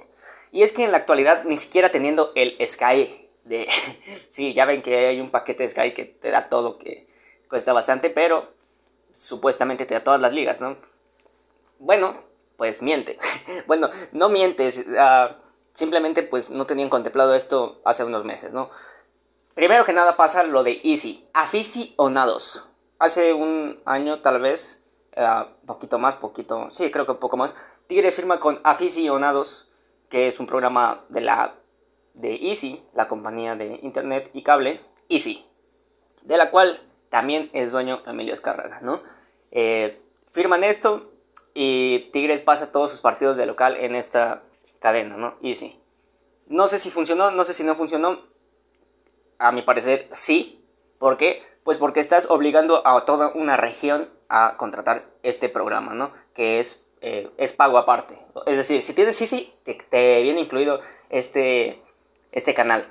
Y 0.51 0.63
es 0.63 0.71
que 0.71 0.83
en 0.83 0.91
la 0.91 0.97
actualidad, 0.97 1.43
ni 1.43 1.57
siquiera 1.57 1.91
teniendo 1.91 2.31
el 2.35 2.55
Sky 2.65 3.29
de... 3.43 3.67
sí, 4.29 4.53
ya 4.53 4.65
ven 4.65 4.81
que 4.81 5.07
hay 5.07 5.19
un 5.19 5.31
paquete 5.31 5.63
de 5.63 5.69
Sky 5.69 5.91
que 5.91 6.05
te 6.05 6.31
da 6.31 6.49
todo, 6.49 6.77
que 6.77 7.07
cuesta 7.49 7.73
bastante, 7.73 8.09
pero 8.09 8.51
supuestamente 9.15 9.85
te 9.85 9.93
da 9.93 10.03
todas 10.03 10.21
las 10.21 10.33
ligas, 10.33 10.61
¿no? 10.61 10.77
Bueno, 11.79 12.23
pues 12.57 12.81
miente. 12.81 13.19
bueno, 13.67 13.89
no 14.11 14.29
mientes, 14.29 14.85
ah, 14.97 15.37
simplemente 15.73 16.23
pues 16.23 16.49
no 16.49 16.65
tenían 16.65 16.89
contemplado 16.89 17.35
esto 17.35 17.81
hace 17.83 18.03
unos 18.03 18.23
meses, 18.23 18.53
¿no? 18.53 18.69
Primero 19.55 19.85
que 19.85 19.93
nada 19.93 20.17
pasa 20.17 20.43
lo 20.43 20.63
de 20.63 20.81
Easy, 20.83 21.27
aficionados. 21.33 22.67
Hace 22.97 23.33
un 23.33 23.79
año 23.85 24.21
tal 24.21 24.41
vez, 24.41 24.83
uh, 25.15 25.45
poquito 25.67 25.99
más, 25.99 26.15
poquito, 26.15 26.69
sí, 26.71 26.89
creo 26.89 27.05
que 27.05 27.11
un 27.11 27.19
poco 27.19 27.37
más, 27.37 27.53
Tigres 27.87 28.15
firma 28.15 28.39
con 28.39 28.59
aficionados, 28.63 29.69
que 30.09 30.27
es 30.27 30.39
un 30.39 30.47
programa 30.47 31.03
de 31.09 31.21
la 31.21 31.53
de 32.13 32.35
Easy, 32.35 32.83
la 32.93 33.07
compañía 33.07 33.55
de 33.55 33.79
internet 33.81 34.29
y 34.33 34.43
cable, 34.43 34.79
Easy, 35.09 35.45
de 36.21 36.37
la 36.37 36.51
cual 36.51 36.79
también 37.09 37.49
es 37.53 37.71
dueño 37.71 38.01
Emilio 38.05 38.33
Escarraga, 38.33 38.81
¿no? 38.81 39.01
Eh, 39.51 40.01
firman 40.27 40.63
esto, 40.63 41.13
y 41.53 42.09
Tigres 42.11 42.41
pasa 42.41 42.71
todos 42.71 42.91
sus 42.91 43.01
partidos 43.01 43.37
de 43.37 43.45
local 43.45 43.77
en 43.77 43.95
esta 43.95 44.43
cadena, 44.79 45.17
¿no? 45.17 45.35
Y 45.41 45.55
sí. 45.55 45.79
No 46.47 46.67
sé 46.67 46.79
si 46.79 46.89
funcionó, 46.89 47.31
no 47.31 47.45
sé 47.45 47.53
si 47.53 47.63
no 47.63 47.75
funcionó. 47.75 48.19
A 49.37 49.51
mi 49.51 49.61
parecer, 49.61 50.07
sí. 50.11 50.65
¿Por 50.97 51.17
qué? 51.17 51.43
Pues 51.63 51.77
porque 51.77 51.99
estás 51.99 52.29
obligando 52.29 52.85
a 52.87 53.05
toda 53.05 53.29
una 53.33 53.57
región 53.57 54.09
a 54.29 54.55
contratar 54.57 55.05
este 55.21 55.47
programa, 55.47 55.93
¿no? 55.93 56.11
Que 56.33 56.59
es, 56.59 56.85
eh, 57.01 57.29
es 57.37 57.53
pago 57.53 57.77
aparte. 57.77 58.19
Es 58.47 58.57
decir, 58.57 58.81
si 58.81 58.93
tienes 58.93 59.17
sí, 59.17 59.53
te, 59.63 60.21
viene 60.23 60.41
incluido 60.41 60.81
este, 61.09 61.82
este 62.33 62.53
canal. 62.53 62.85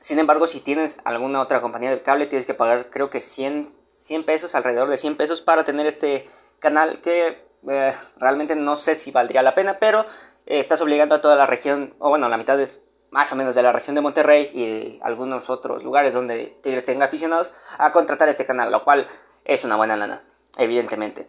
Sin 0.00 0.18
embargo, 0.18 0.46
si 0.46 0.60
tienes 0.60 0.98
alguna 1.04 1.42
otra 1.42 1.60
compañía 1.60 1.90
de 1.90 2.02
cable, 2.02 2.26
tienes 2.26 2.46
que 2.46 2.54
pagar 2.54 2.90
creo 2.90 3.10
que 3.10 3.20
100, 3.20 3.74
100 3.92 4.24
pesos, 4.24 4.54
alrededor 4.54 4.88
de 4.88 4.98
100 4.98 5.16
pesos 5.16 5.42
para 5.42 5.64
tener 5.64 5.86
este 5.86 6.30
canal 6.60 7.00
que 7.02 7.44
eh, 7.68 7.94
realmente 8.16 8.54
no 8.56 8.76
sé 8.76 8.94
si 8.94 9.10
valdría 9.10 9.42
la 9.42 9.54
pena, 9.54 9.78
pero 9.78 10.02
eh, 10.46 10.60
estás 10.60 10.80
obligando 10.80 11.16
a 11.16 11.20
toda 11.20 11.36
la 11.36 11.46
región, 11.46 11.94
o 11.98 12.08
bueno, 12.08 12.28
la 12.28 12.36
mitad 12.36 12.58
es 12.60 12.82
más 13.10 13.32
o 13.32 13.36
menos 13.36 13.54
de 13.54 13.62
la 13.62 13.72
región 13.72 13.94
de 13.94 14.00
Monterrey 14.00 14.50
y 14.54 15.00
algunos 15.02 15.48
otros 15.50 15.82
lugares 15.82 16.14
donde 16.14 16.58
Tigres 16.62 16.84
tenga 16.84 17.06
aficionados 17.06 17.52
a 17.78 17.92
contratar 17.92 18.28
este 18.28 18.46
canal, 18.46 18.70
lo 18.70 18.84
cual 18.84 19.08
es 19.44 19.64
una 19.64 19.76
buena 19.76 19.96
lana, 19.96 20.22
evidentemente. 20.58 21.28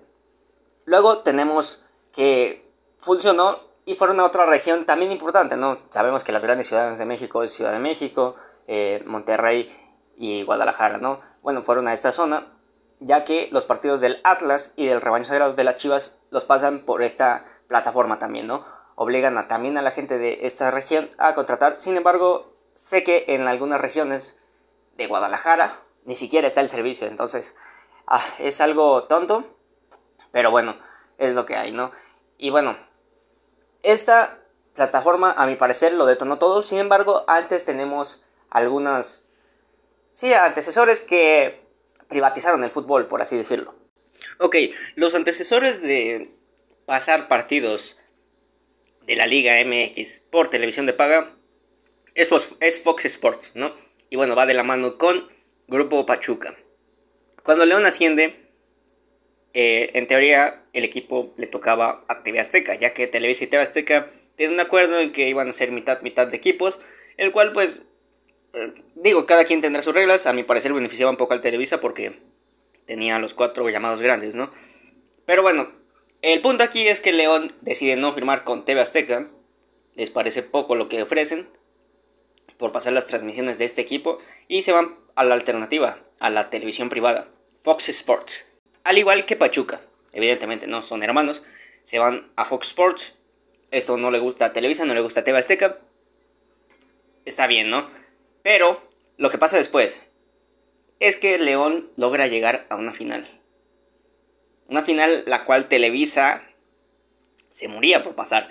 Luego 0.86 1.20
tenemos 1.20 1.86
que 2.12 2.72
funcionó 3.00 3.67
y 3.88 3.96
fueron 3.96 4.20
a 4.20 4.25
otra 4.25 4.46
región 4.46 4.84
también 4.84 5.13
importante, 5.13 5.56
¿no? 5.56 5.77
Sabemos 5.89 6.25
que 6.25 6.34
las 6.34 6.44
grandes 6.44 6.67
ciudades 6.67 7.00
de 7.00 7.06
México 7.06 7.48
Ciudad 7.48 7.72
de 7.72 7.79
México, 7.79 8.36
eh, 8.67 9.01
Monterrey 9.06 9.74
y 10.17 10.44
Guadalajara, 10.44 10.98
¿no? 10.98 11.22
Bueno, 11.41 11.63
fueron 11.63 11.88
a 11.88 11.94
esta 11.94 12.12
zona 12.12 12.48
ya 13.00 13.24
que 13.24 13.48
los 13.53 13.63
partidos 13.63 14.01
del 14.01 14.20
Atlas 14.25 14.74
y 14.75 14.88
del 14.88 15.00
Rebaño 15.00 15.24
Sagrado 15.24 15.53
de 15.53 15.63
las 15.63 15.77
Chivas 15.77 16.20
los 16.32 16.44
pasan 16.44 16.79
por 16.79 17.01
esta 17.01 17.46
plataforma 17.67 18.20
también, 18.20 18.46
¿no? 18.48 18.65
Obligan 18.96 19.38
a, 19.38 19.48
también 19.48 19.77
a 19.77 19.82
la 19.82 19.91
gente 19.91 20.17
de 20.17 20.46
esta 20.46 20.70
región 20.70 21.10
a 21.17 21.34
contratar. 21.34 21.79
Sin 21.79 21.96
embargo, 21.96 22.58
sé 22.75 23.06
que 23.06 23.24
en 23.29 23.48
algunas 23.48 23.79
regiones 23.79 24.38
de 24.98 25.08
Guadalajara 25.08 25.79
ni 26.03 26.15
siquiera 26.15 26.46
está 26.46 26.60
el 26.60 26.67
servicio, 26.67 27.08
entonces 27.08 27.56
ah, 28.06 28.22
es 28.39 28.60
algo 28.60 29.06
tonto, 29.06 29.46
pero 30.34 30.51
bueno, 30.51 30.75
es 31.17 31.36
lo 31.36 31.46
que 31.46 31.56
hay, 31.56 31.72
¿no? 31.72 31.94
Y 32.38 32.50
bueno, 32.50 32.75
esta 33.84 34.40
plataforma 34.76 35.32
a 35.32 35.48
mi 35.48 35.56
parecer 35.56 35.94
lo 35.94 36.06
detonó 36.06 36.38
todo, 36.38 36.62
sin 36.62 36.80
embargo, 36.80 37.24
antes 37.28 37.66
tenemos 37.66 38.24
algunas, 38.50 39.30
sí, 40.12 40.34
antecesores 40.34 41.00
que 41.00 41.62
privatizaron 42.08 42.64
el 42.64 42.70
fútbol, 42.70 43.08
por 43.08 43.22
así 43.22 43.36
decirlo. 43.36 43.76
Ok, 44.40 44.56
los 44.96 45.16
antecesores 45.16 45.82
de 45.82 46.32
pasar 46.86 47.28
partidos 47.28 47.98
de 49.06 49.16
la 49.16 49.26
Liga 49.26 49.56
MX 49.66 50.20
por 50.20 50.50
televisión 50.50 50.86
de 50.86 50.94
paga 50.94 51.32
es, 52.14 52.30
Fox 52.30 53.06
Sports, 53.06 53.52
¿no? 53.56 53.74
Y 54.10 54.16
bueno, 54.16 54.36
va 54.36 54.46
de 54.46 54.54
la 54.54 54.64
mano 54.64 54.98
con 54.98 55.30
Grupo 55.68 56.06
Pachuca. 56.06 56.56
Cuando 57.44 57.66
León 57.66 57.86
asciende, 57.86 58.47
eh, 59.54 59.92
en 59.94 60.08
teoría 60.08 60.63
el 60.74 60.84
equipo 60.84 61.34
le 61.38 61.48
tocaba 61.48 62.04
a 62.08 62.24
TV 62.24 62.39
Azteca, 62.39 62.75
ya 62.75 62.94
que 62.94 63.08
Televisa 63.08 63.44
y 63.44 63.48
TV 63.48 63.63
Azteca 63.63 64.12
tienen 64.36 64.56
un 64.56 64.60
acuerdo 64.60 65.00
en 65.00 65.12
que 65.12 65.27
iban 65.30 65.50
a 65.50 65.54
ser 65.54 65.72
mitad, 65.72 66.01
mitad 66.01 66.27
de 66.27 66.38
equipos, 66.38 66.80
el 67.18 67.32
cual 67.32 67.54
pues 67.54 67.88
digo, 68.96 69.25
cada 69.25 69.46
quien 69.46 69.62
tendrá 69.62 69.82
sus 69.82 69.94
reglas. 69.94 70.25
A 70.25 70.34
mi 70.34 70.44
parecer 70.44 70.74
beneficiaba 70.74 71.12
un 71.12 71.18
poco 71.18 71.34
al 71.34 71.42
Televisa 71.42 71.80
porque 71.82 72.20
tenía 72.86 73.20
los 73.20 73.34
cuatro 73.34 73.70
llamados 73.70 74.01
grandes, 74.01 74.36
¿no? 74.36 74.51
Pero 75.25 75.42
bueno, 75.42 75.72
el 76.22 76.42
punto 76.42 76.63
aquí 76.63 76.88
es 76.88 77.01
que 77.01 77.13
León 77.13 77.56
decide 77.62 77.96
no 77.96 78.13
firmar 78.13 78.44
con 78.44 78.66
TV 78.66 78.82
Azteca. 78.82 79.30
Les 79.96 80.10
parece 80.10 80.44
poco 80.44 80.75
lo 80.75 80.89
que 80.89 81.01
ofrecen 81.01 81.48
por 82.58 82.72
pasar 82.72 82.94
las 82.94 83.06
transmisiones 83.06 83.58
de 83.58 83.66
este 83.66 83.82
equipo 83.82 84.20
y 84.48 84.62
se 84.62 84.72
van 84.72 84.96
a 85.16 85.24
la 85.24 85.36
alternativa, 85.36 85.98
a 86.20 86.30
la 86.30 86.50
televisión 86.50 86.89
privada, 86.89 87.27
Fox 87.63 87.89
Sports. 87.89 88.46
Al 88.88 88.98
igual 88.98 89.25
que 89.25 89.36
Pachuca, 89.36 89.82
evidentemente 90.13 90.65
no 90.65 90.82
son 90.82 91.03
hermanos, 91.03 91.44
se 91.84 92.00
van 92.00 92.32
a 92.38 92.46
Fox 92.46 92.70
Sports. 92.70 93.15
Esto 93.70 93.98
no 93.98 94.12
le 94.12 94.20
gusta 94.20 94.46
a 94.46 94.53
Televisa, 94.53 94.86
no 94.86 94.94
le 94.94 95.01
gusta 95.01 95.20
a 95.20 95.24
TV 95.25 95.38
Azteca. 95.38 95.79
Está 97.25 97.48
bien, 97.48 97.70
¿no? 97.70 97.89
Pero 98.44 98.82
lo 99.17 99.29
que 99.29 99.38
pasa 99.38 99.58
después 99.58 100.10
es 101.01 101.17
que 101.17 101.38
León 101.38 101.91
logra 101.98 102.27
llegar 102.27 102.65
a 102.70 102.77
una 102.77 102.94
final. 102.94 103.29
Una 104.70 104.84
final 104.84 105.24
la 105.27 105.44
cual 105.44 105.67
Televisa 105.67 106.44
se 107.50 107.67
moría 107.67 108.06
por 108.06 108.15
pasar. 108.15 108.48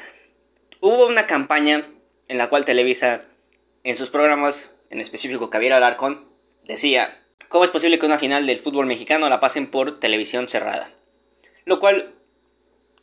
Hubo 0.81 1.07
una 1.07 1.27
campaña 1.27 1.89
en 2.29 2.37
la 2.37 2.51
cual 2.51 2.67
Televisa, 2.67 3.23
en 3.85 3.97
sus 3.97 4.11
programas, 4.11 4.77
en 4.91 5.01
específico 5.01 5.49
Javier 5.49 5.73
Alarcón, 5.73 6.29
decía, 6.65 7.26
¿cómo 7.49 7.65
es 7.65 7.71
posible 7.71 7.99
que 7.99 8.07
una 8.07 8.19
final 8.19 8.47
del 8.47 8.59
fútbol 8.59 8.87
mexicano 8.87 9.29
la 9.29 9.41
pasen 9.41 9.71
por 9.71 10.01
televisión 10.01 10.49
cerrada? 10.49 10.91
Lo 11.65 11.81
cual 11.81 12.15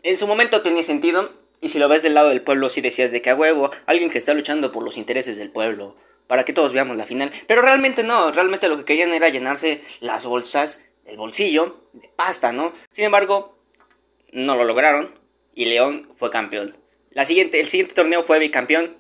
en 0.04 0.18
su 0.18 0.28
momento 0.28 0.62
tenía 0.62 0.84
sentido, 0.84 1.32
y 1.62 1.70
si 1.70 1.80
lo 1.80 1.88
ves 1.88 2.04
del 2.04 2.14
lado 2.14 2.30
del 2.30 2.42
pueblo, 2.42 2.70
si 2.70 2.82
decías 2.82 3.12
de 3.12 3.22
que 3.22 3.30
a 3.30 3.36
huevo, 3.36 3.72
alguien 3.86 4.10
que 4.10 4.18
está 4.18 4.34
luchando 4.34 4.72
por 4.72 4.84
los 4.84 4.98
intereses 4.98 5.38
del 5.38 5.50
pueblo, 5.50 5.96
para 6.28 6.46
que 6.46 6.54
todos 6.54 6.74
veamos 6.74 6.98
la 6.98 7.06
final. 7.06 7.32
Pero 7.48 7.62
realmente 7.62 8.04
no, 8.04 8.32
realmente 8.32 8.68
lo 8.70 8.78
que 8.78 8.86
querían 8.86 9.14
era 9.14 9.30
llenarse 9.30 9.84
las 10.00 10.26
bolsas 10.26 10.90
del 11.06 11.18
bolsillo 11.18 11.82
de 11.94 12.10
pasta, 12.16 12.52
¿no? 12.52 12.74
Sin 12.92 13.06
embargo, 13.06 13.58
no 14.32 14.56
lo 14.56 14.64
lograron 14.64 15.12
y 15.54 15.66
León 15.66 16.10
fue 16.18 16.32
campeón. 16.32 16.76
El 17.12 17.26
siguiente 17.26 17.94
torneo 17.94 18.24
fue 18.24 18.40
bicampeón 18.40 18.98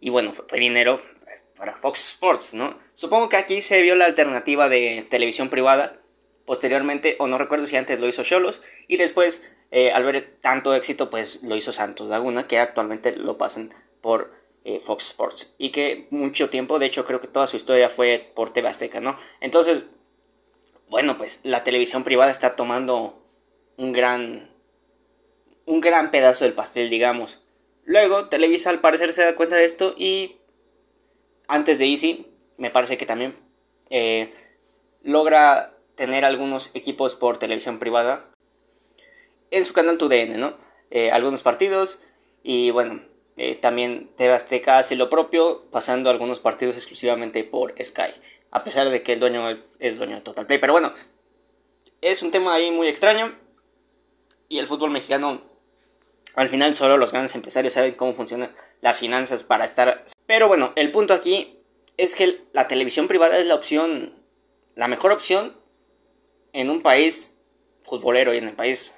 y 0.00 0.10
bueno, 0.10 0.34
fue 0.48 0.58
dinero 0.58 1.00
para 1.56 1.76
Fox 1.76 2.12
Sports, 2.12 2.54
¿no? 2.54 2.78
Supongo 2.94 3.28
que 3.28 3.36
aquí 3.36 3.62
se 3.62 3.82
vio 3.82 3.94
la 3.94 4.06
alternativa 4.06 4.68
de 4.68 5.06
televisión 5.10 5.48
privada. 5.48 5.98
Posteriormente, 6.44 7.16
o 7.18 7.26
no 7.28 7.38
recuerdo 7.38 7.66
si 7.66 7.76
antes 7.76 8.00
lo 8.00 8.08
hizo 8.08 8.24
Cholos 8.24 8.60
y 8.88 8.96
después, 8.96 9.48
eh, 9.70 9.92
al 9.92 10.04
ver 10.04 10.36
tanto 10.40 10.74
éxito, 10.74 11.08
pues 11.08 11.42
lo 11.44 11.56
hizo 11.56 11.72
Santos 11.72 12.08
Laguna, 12.08 12.48
que 12.48 12.58
actualmente 12.58 13.16
lo 13.16 13.38
pasan 13.38 13.72
por 14.00 14.32
eh, 14.64 14.80
Fox 14.80 15.10
Sports. 15.10 15.54
Y 15.58 15.70
que 15.70 16.08
mucho 16.10 16.50
tiempo, 16.50 16.78
de 16.78 16.86
hecho 16.86 17.04
creo 17.04 17.20
que 17.20 17.28
toda 17.28 17.46
su 17.46 17.56
historia 17.56 17.88
fue 17.88 18.30
por 18.34 18.52
TV 18.52 18.68
Azteca, 18.68 19.00
¿no? 19.00 19.18
Entonces, 19.40 19.84
bueno, 20.88 21.16
pues 21.16 21.40
la 21.42 21.64
televisión 21.64 22.04
privada 22.04 22.30
está 22.30 22.54
tomando 22.54 23.24
un 23.76 23.92
gran, 23.92 24.50
un 25.64 25.80
gran 25.80 26.10
pedazo 26.10 26.44
del 26.44 26.54
pastel, 26.54 26.90
digamos. 26.90 27.42
Luego, 27.84 28.28
Televisa 28.28 28.70
al 28.70 28.80
parecer 28.80 29.12
se 29.12 29.24
da 29.24 29.34
cuenta 29.34 29.56
de 29.56 29.64
esto 29.64 29.94
y 29.96 30.36
antes 31.48 31.78
de 31.78 31.86
Easy, 31.86 32.31
me 32.56 32.70
parece 32.70 32.96
que 32.96 33.06
también 33.06 33.34
eh, 33.90 34.32
logra 35.02 35.74
tener 35.94 36.24
algunos 36.24 36.70
equipos 36.74 37.14
por 37.14 37.38
televisión 37.38 37.78
privada 37.78 38.30
en 39.50 39.64
su 39.64 39.74
canal 39.74 39.98
TUDN, 39.98 40.40
¿no? 40.40 40.56
Eh, 40.90 41.10
algunos 41.10 41.42
partidos 41.42 42.00
y 42.42 42.70
bueno, 42.70 43.02
eh, 43.36 43.54
también 43.54 44.10
TV 44.16 44.34
Azteca 44.34 44.78
hace 44.78 44.96
lo 44.96 45.08
propio, 45.08 45.64
pasando 45.70 46.10
algunos 46.10 46.40
partidos 46.40 46.76
exclusivamente 46.76 47.44
por 47.44 47.74
Sky, 47.82 48.12
a 48.50 48.64
pesar 48.64 48.90
de 48.90 49.02
que 49.02 49.14
el 49.14 49.20
dueño 49.20 49.58
es 49.78 49.98
dueño 49.98 50.16
de 50.16 50.22
Total 50.22 50.46
Play. 50.46 50.58
Pero 50.58 50.72
bueno, 50.72 50.92
es 52.00 52.22
un 52.22 52.30
tema 52.30 52.54
ahí 52.54 52.70
muy 52.70 52.88
extraño 52.88 53.38
y 54.48 54.58
el 54.58 54.66
fútbol 54.66 54.90
mexicano, 54.90 55.42
al 56.34 56.48
final 56.48 56.74
solo 56.74 56.96
los 56.96 57.12
grandes 57.12 57.34
empresarios 57.34 57.74
saben 57.74 57.94
cómo 57.94 58.14
funcionan 58.14 58.54
las 58.80 58.98
finanzas 58.98 59.44
para 59.44 59.64
estar... 59.64 60.04
Pero 60.26 60.48
bueno, 60.48 60.72
el 60.76 60.90
punto 60.90 61.14
aquí 61.14 61.61
es 62.04 62.16
que 62.16 62.40
la 62.52 62.66
televisión 62.66 63.06
privada 63.06 63.38
es 63.38 63.46
la 63.46 63.54
opción, 63.54 64.14
la 64.74 64.88
mejor 64.88 65.12
opción 65.12 65.56
en 66.52 66.68
un 66.68 66.82
país 66.82 67.38
futbolero 67.84 68.34
y 68.34 68.38
en 68.38 68.48
el 68.48 68.54
país 68.54 68.92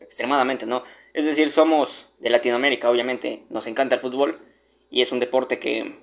extremadamente, 0.00 0.66
¿no? 0.66 0.82
Es 1.14 1.24
decir, 1.24 1.50
somos 1.50 2.12
de 2.18 2.30
Latinoamérica, 2.30 2.90
obviamente, 2.90 3.44
nos 3.48 3.68
encanta 3.68 3.94
el 3.94 4.00
fútbol 4.00 4.40
y 4.90 5.02
es 5.02 5.12
un 5.12 5.20
deporte 5.20 5.60
que, 5.60 6.00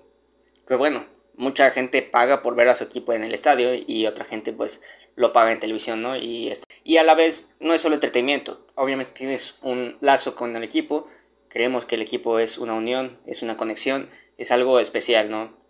que 0.65 0.75
bueno, 0.75 1.05
mucha 1.35 1.71
gente 1.71 2.01
paga 2.01 2.41
por 2.41 2.55
ver 2.55 2.69
a 2.69 2.75
su 2.77 2.85
equipo 2.85 3.11
en 3.11 3.23
el 3.23 3.33
estadio 3.33 3.73
y 3.73 4.07
otra 4.07 4.23
gente 4.23 4.53
pues 4.53 4.81
lo 5.15 5.33
paga 5.33 5.51
en 5.51 5.59
televisión, 5.59 6.01
¿no? 6.01 6.15
Y, 6.15 6.53
y 6.85 6.97
a 6.97 7.03
la 7.03 7.15
vez 7.15 7.53
no 7.59 7.73
es 7.73 7.81
solo 7.81 7.95
entretenimiento, 7.95 8.65
obviamente 8.75 9.11
tienes 9.13 9.57
un 9.61 9.97
lazo 9.99 10.35
con 10.35 10.55
el 10.55 10.63
equipo, 10.63 11.07
creemos 11.49 11.83
que 11.83 11.95
el 11.95 12.01
equipo 12.01 12.39
es 12.39 12.57
una 12.57 12.75
unión, 12.75 13.19
es 13.25 13.41
una 13.41 13.57
conexión, 13.57 14.09
es 14.37 14.51
algo 14.51 14.79
especial, 14.79 15.29
¿no? 15.29 15.64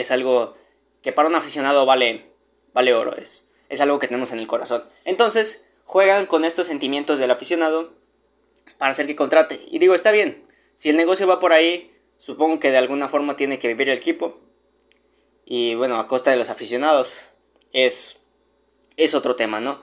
Es 0.00 0.10
algo 0.10 0.54
que 1.02 1.12
para 1.12 1.28
un 1.28 1.34
aficionado 1.34 1.86
vale, 1.86 2.26
vale 2.72 2.94
oro, 2.94 3.16
es, 3.16 3.46
es 3.68 3.80
algo 3.80 3.98
que 3.98 4.08
tenemos 4.08 4.32
en 4.32 4.38
el 4.38 4.46
corazón. 4.46 4.84
Entonces, 5.04 5.64
juegan 5.84 6.26
con 6.26 6.44
estos 6.44 6.66
sentimientos 6.66 7.18
del 7.18 7.30
aficionado 7.30 7.94
para 8.78 8.90
hacer 8.90 9.06
que 9.06 9.16
contrate. 9.16 9.64
Y 9.70 9.78
digo, 9.78 9.94
está 9.94 10.12
bien, 10.12 10.46
si 10.74 10.90
el 10.90 10.96
negocio 10.96 11.26
va 11.26 11.40
por 11.40 11.52
ahí, 11.52 11.96
supongo 12.18 12.58
que 12.58 12.70
de 12.70 12.78
alguna 12.78 13.08
forma 13.08 13.36
tiene 13.36 13.58
que 13.58 13.68
vivir 13.68 13.88
el 13.88 13.98
equipo. 13.98 14.38
Y 15.44 15.74
bueno, 15.76 15.96
a 15.98 16.06
costa 16.08 16.30
de 16.30 16.36
los 16.36 16.50
aficionados, 16.50 17.20
es, 17.72 18.16
es 18.96 19.14
otro 19.14 19.36
tema, 19.36 19.60
¿no? 19.60 19.80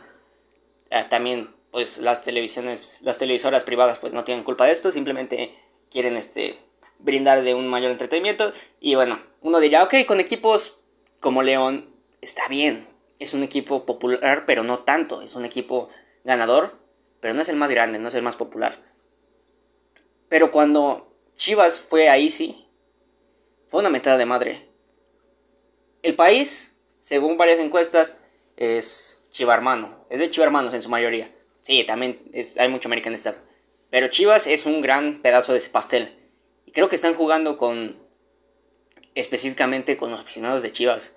Ah, 0.92 1.10
también, 1.10 1.56
pues 1.72 1.98
las 1.98 2.22
televisiones, 2.22 3.00
las 3.02 3.18
televisoras 3.18 3.64
privadas, 3.64 4.00
pues 4.00 4.14
no 4.14 4.24
tienen 4.24 4.44
culpa 4.44 4.66
de 4.66 4.74
esto, 4.74 4.92
simplemente 4.92 5.58
quieren 5.90 6.18
este, 6.18 6.60
brindar 7.04 7.44
de 7.44 7.54
un 7.54 7.68
mayor 7.68 7.92
entretenimiento. 7.92 8.54
Y 8.80 8.96
bueno, 8.96 9.20
uno 9.42 9.60
dirá, 9.60 9.84
ok, 9.84 9.94
con 10.08 10.20
equipos 10.20 10.80
como 11.20 11.44
León 11.44 11.94
está 12.22 12.48
bien. 12.48 12.88
Es 13.20 13.34
un 13.34 13.44
equipo 13.44 13.86
popular, 13.86 14.46
pero 14.46 14.64
no 14.64 14.80
tanto. 14.80 15.22
Es 15.22 15.36
un 15.36 15.46
equipo 15.46 15.90
ganador, 16.24 16.80
pero 17.20 17.34
no 17.34 17.42
es 17.42 17.50
el 17.50 17.58
más 17.58 17.70
grande, 17.70 18.00
no 18.00 18.08
es 18.08 18.16
el 18.16 18.24
más 18.24 18.36
popular. 18.36 18.82
Pero 20.30 20.52
cuando 20.52 21.14
Chivas 21.36 21.82
fue 21.82 22.10
ahí 22.10 22.32
sí, 22.32 22.68
fue 23.70 23.82
una 23.82 23.90
metada 23.90 24.18
de 24.18 24.26
madre. 24.26 24.68
El 26.02 26.16
país, 26.16 26.78
según 27.02 27.38
varias 27.38 27.60
encuestas, 27.60 28.16
es 28.58 29.22
chivarmano. 29.30 30.06
Es 30.10 30.20
de 30.20 30.30
chivarmanos 30.30 30.74
en 30.74 30.82
su 30.82 30.90
mayoría. 30.90 31.32
Sí, 31.62 31.84
también 31.84 32.20
hay 32.58 32.70
mucho 32.70 32.88
American. 32.88 33.16
Pero 33.90 34.08
Chivas 34.08 34.48
es 34.48 34.66
un 34.66 34.82
gran 34.82 35.22
pedazo 35.22 35.54
de 35.54 35.60
ese 35.60 35.70
pastel 35.70 36.23
creo 36.72 36.90
que 36.90 36.96
están 36.96 37.14
jugando 37.14 37.58
con 37.58 38.04
específicamente 39.16 39.98
con 39.98 40.12
los 40.12 40.20
aficionados 40.20 40.64
de 40.64 40.72
Chivas. 40.72 41.16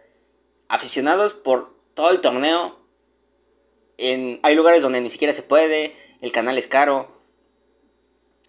Aficionados 0.69 1.35
por 1.35 1.75
todo 1.95 2.11
el 2.11 2.21
torneo. 2.21 2.79
En, 3.99 4.41
hay 4.43 4.55
lugares 4.55 4.83
donde 4.83 5.01
ni 5.01 5.11
siquiera 5.11 5.33
se 5.33 5.43
puede, 5.43 5.97
el 6.21 6.33
canal 6.33 6.59
es 6.59 6.67
caro. 6.67 7.17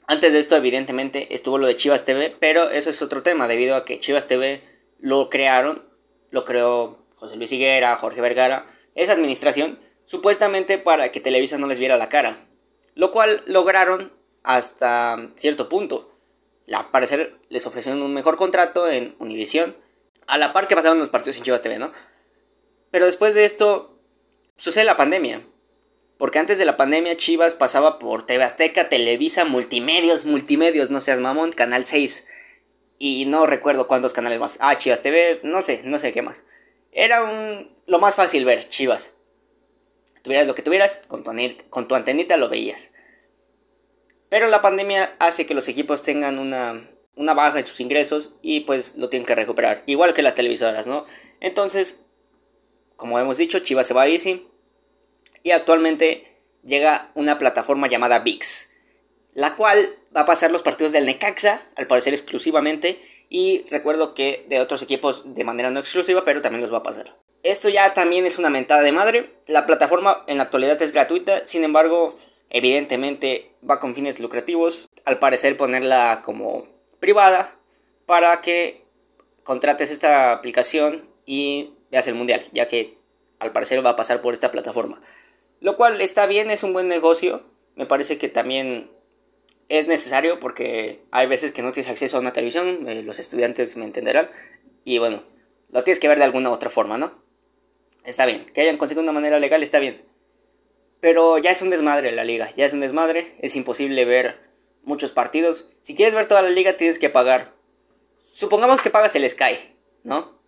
Antes 0.05 0.33
de 0.33 0.39
esto, 0.39 0.55
evidentemente, 0.55 1.33
estuvo 1.33 1.57
lo 1.57 1.67
de 1.67 1.75
Chivas 1.75 2.05
TV, 2.05 2.35
pero 2.39 2.69
eso 2.69 2.89
es 2.89 3.01
otro 3.01 3.23
tema, 3.23 3.47
debido 3.47 3.75
a 3.75 3.85
que 3.85 3.99
Chivas 3.99 4.27
TV 4.27 4.63
lo 4.99 5.29
crearon, 5.29 5.83
lo 6.31 6.45
creó 6.45 7.05
José 7.15 7.35
Luis 7.35 7.51
Higuera, 7.51 7.95
Jorge 7.97 8.21
Vergara, 8.21 8.67
esa 8.95 9.13
administración, 9.13 9.79
supuestamente 10.05 10.77
para 10.77 11.11
que 11.11 11.19
Televisa 11.19 11.57
no 11.57 11.67
les 11.67 11.79
viera 11.79 11.97
la 11.97 12.09
cara. 12.09 12.47
Lo 12.95 13.11
cual 13.11 13.43
lograron 13.45 14.11
hasta 14.43 15.29
cierto 15.35 15.69
punto 15.69 16.16
al 16.71 16.89
parecer 16.89 17.37
les 17.49 17.65
ofrecieron 17.65 18.01
un 18.01 18.13
mejor 18.13 18.37
contrato 18.37 18.89
en 18.89 19.15
Univision, 19.19 19.75
a 20.27 20.37
la 20.37 20.53
par 20.53 20.67
que 20.67 20.75
pasaban 20.75 20.99
los 20.99 21.09
partidos 21.09 21.37
en 21.37 21.43
Chivas 21.43 21.61
TV, 21.61 21.79
¿no? 21.79 21.91
Pero 22.91 23.05
después 23.05 23.33
de 23.33 23.45
esto 23.45 23.97
sucede 24.57 24.83
la 24.83 24.97
pandemia. 24.97 25.41
Porque 26.17 26.39
antes 26.39 26.57
de 26.57 26.65
la 26.65 26.77
pandemia 26.77 27.15
Chivas 27.15 27.53
pasaba 27.53 27.99
por 27.99 28.25
TV 28.25 28.43
Azteca, 28.43 28.89
Televisa, 28.89 29.45
Multimedios, 29.45 30.25
Multimedios, 30.25 30.89
no 30.89 30.99
seas 30.99 31.19
mamón, 31.19 31.51
Canal 31.51 31.85
6. 31.85 32.27
Y 32.97 33.25
no 33.25 33.45
recuerdo 33.45 33.87
cuántos 33.87 34.13
canales 34.13 34.39
más. 34.39 34.57
Ah, 34.59 34.77
Chivas 34.77 35.03
TV, 35.03 35.39
no 35.43 35.61
sé, 35.61 35.81
no 35.83 35.99
sé 35.99 36.11
qué 36.13 36.23
más. 36.23 36.43
Era 36.91 37.23
un, 37.23 37.71
lo 37.85 37.99
más 37.99 38.15
fácil 38.15 38.45
ver, 38.45 38.67
Chivas. 38.69 39.15
Tuvieras 40.23 40.47
lo 40.47 40.55
que 40.55 40.63
tuvieras, 40.63 41.01
con 41.07 41.23
tu, 41.23 41.31
con 41.69 41.87
tu 41.87 41.95
antenita 41.95 42.35
lo 42.37 42.49
veías. 42.49 42.91
Pero 44.29 44.47
la 44.47 44.61
pandemia 44.61 45.15
hace 45.19 45.45
que 45.45 45.53
los 45.53 45.67
equipos 45.67 46.03
tengan 46.03 46.39
una, 46.39 46.89
una 47.15 47.33
baja 47.33 47.59
en 47.59 47.67
sus 47.67 47.79
ingresos 47.79 48.31
y 48.41 48.61
pues 48.61 48.95
lo 48.95 49.09
tienen 49.09 49.25
que 49.25 49.35
recuperar. 49.35 49.83
Igual 49.85 50.13
que 50.13 50.21
las 50.21 50.35
televisoras, 50.35 50.87
¿no? 50.87 51.05
Entonces, 51.39 51.99
como 52.95 53.19
hemos 53.19 53.37
dicho, 53.37 53.59
Chivas 53.59 53.87
se 53.87 53.93
va 53.93 54.03
a 54.03 54.07
Easy. 54.07 54.47
Y 55.43 55.51
actualmente 55.51 56.41
llega 56.63 57.11
una 57.15 57.37
plataforma 57.37 57.87
llamada 57.87 58.19
VIX. 58.19 58.69
La 59.33 59.55
cual 59.55 59.95
va 60.15 60.21
a 60.21 60.25
pasar 60.25 60.51
los 60.51 60.63
partidos 60.63 60.91
del 60.91 61.05
Necaxa, 61.05 61.61
al 61.75 61.87
parecer 61.87 62.13
exclusivamente. 62.13 62.99
Y 63.29 63.65
recuerdo 63.69 64.13
que 64.13 64.45
de 64.49 64.59
otros 64.59 64.81
equipos 64.81 65.35
de 65.35 65.43
manera 65.43 65.69
no 65.69 65.79
exclusiva, 65.79 66.25
pero 66.25 66.41
también 66.41 66.61
los 66.61 66.73
va 66.73 66.79
a 66.79 66.83
pasar. 66.83 67.15
Esto 67.43 67.69
ya 67.69 67.93
también 67.93 68.25
es 68.25 68.39
una 68.39 68.49
mentada 68.49 68.81
de 68.81 68.91
madre. 68.91 69.29
La 69.45 69.65
plataforma 69.65 70.23
en 70.27 70.37
la 70.37 70.43
actualidad 70.43 70.81
es 70.81 70.91
gratuita, 70.91 71.45
sin 71.45 71.63
embargo, 71.63 72.17
Evidentemente 72.49 73.51
va 73.67 73.79
con 73.79 73.95
fines 73.95 74.19
lucrativos. 74.19 74.89
Al 75.05 75.19
parecer 75.19 75.57
ponerla 75.57 76.21
como 76.23 76.67
privada 76.99 77.55
para 78.05 78.41
que 78.41 78.83
contrates 79.43 79.91
esta 79.91 80.31
aplicación 80.31 81.07
y 81.25 81.73
veas 81.91 82.07
el 82.07 82.15
mundial, 82.15 82.45
ya 82.51 82.67
que 82.67 82.95
al 83.39 83.51
parecer 83.51 83.85
va 83.85 83.91
a 83.91 83.95
pasar 83.95 84.21
por 84.21 84.33
esta 84.33 84.51
plataforma. 84.51 85.01
Lo 85.59 85.75
cual 85.75 86.01
está 86.01 86.25
bien, 86.25 86.51
es 86.51 86.63
un 86.63 86.73
buen 86.73 86.87
negocio. 86.87 87.43
Me 87.75 87.85
parece 87.85 88.17
que 88.17 88.29
también 88.29 88.89
es 89.69 89.87
necesario 89.87 90.39
porque 90.39 91.01
hay 91.11 91.27
veces 91.27 91.51
que 91.51 91.61
no 91.61 91.71
tienes 91.71 91.91
acceso 91.91 92.17
a 92.17 92.19
una 92.19 92.33
televisión, 92.33 92.87
eh, 92.87 93.03
los 93.03 93.19
estudiantes 93.19 93.75
me 93.77 93.85
entenderán. 93.85 94.29
Y 94.83 94.99
bueno, 94.99 95.23
lo 95.71 95.83
tienes 95.83 95.99
que 95.99 96.07
ver 96.07 96.17
de 96.17 96.23
alguna 96.23 96.51
otra 96.51 96.69
forma, 96.69 96.97
¿no? 96.97 97.13
Está 98.03 98.25
bien, 98.25 98.45
que 98.53 98.61
hayan 98.61 98.77
conseguido 98.77 99.03
una 99.03 99.11
manera 99.11 99.39
legal 99.39 99.63
está 99.63 99.79
bien. 99.79 100.01
Pero 100.99 101.37
ya 101.37 101.51
es 101.51 101.61
un 101.61 101.69
desmadre 101.69 102.11
la 102.11 102.23
liga, 102.23 102.53
ya 102.55 102.65
es 102.65 102.73
un 102.73 102.79
desmadre, 102.79 103.35
es 103.39 103.55
imposible 103.55 104.05
ver 104.05 104.39
muchos 104.83 105.11
partidos. 105.11 105.71
Si 105.81 105.95
quieres 105.95 106.15
ver 106.15 106.27
toda 106.27 106.41
la 106.41 106.49
liga 106.49 106.77
tienes 106.77 106.97
que 106.97 107.09
pagar. 107.09 107.53
Supongamos 108.31 108.81
que 108.81 108.89
pagas 108.89 109.15
el 109.15 109.29
Sky, 109.29 109.75
¿no? 110.03 110.39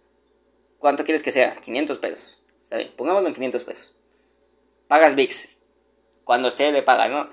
¿Cuánto 0.79 1.03
quieres 1.03 1.23
que 1.23 1.31
sea? 1.31 1.55
500 1.55 1.99
pesos. 1.99 2.43
Está 2.61 2.77
bien, 2.77 2.91
pongámoslo 2.95 3.27
en 3.27 3.33
500 3.33 3.63
pesos. 3.63 3.95
Pagas 4.87 5.15
VIX. 5.15 5.49
Cuando 6.23 6.51
se 6.51 6.71
le 6.71 6.83
paga, 6.83 7.07
¿no? 7.07 7.29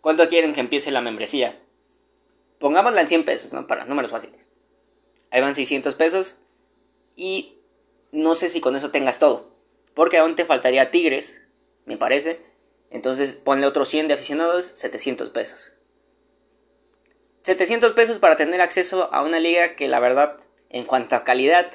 ¿Cuánto 0.00 0.28
quieren 0.28 0.52
que 0.52 0.60
empiece 0.60 0.90
la 0.90 1.00
membresía? 1.00 1.58
Pongámosla 2.58 3.00
en 3.00 3.08
100 3.08 3.24
pesos, 3.24 3.52
¿no? 3.52 3.66
Para 3.66 3.86
números 3.86 4.10
fáciles. 4.10 4.48
Ahí 5.30 5.40
van 5.40 5.54
600 5.54 5.94
pesos. 5.94 6.38
Y 7.16 7.58
no 8.12 8.34
sé 8.34 8.48
si 8.48 8.60
con 8.60 8.76
eso 8.76 8.90
tengas 8.90 9.18
todo. 9.18 9.54
Porque 9.94 10.18
aún 10.18 10.36
te 10.36 10.44
faltaría 10.44 10.90
Tigres, 10.90 11.43
me 11.86 11.96
parece. 11.96 12.40
Entonces 12.90 13.34
ponle 13.34 13.66
otros 13.66 13.88
100 13.88 14.08
de 14.08 14.14
aficionados, 14.14 14.66
700 14.66 15.30
pesos. 15.30 15.78
700 17.42 17.92
pesos 17.92 18.18
para 18.18 18.36
tener 18.36 18.60
acceso 18.60 19.12
a 19.12 19.22
una 19.22 19.38
liga 19.38 19.76
que 19.76 19.88
la 19.88 20.00
verdad, 20.00 20.38
en 20.70 20.84
cuanto 20.84 21.16
a 21.16 21.24
calidad, 21.24 21.70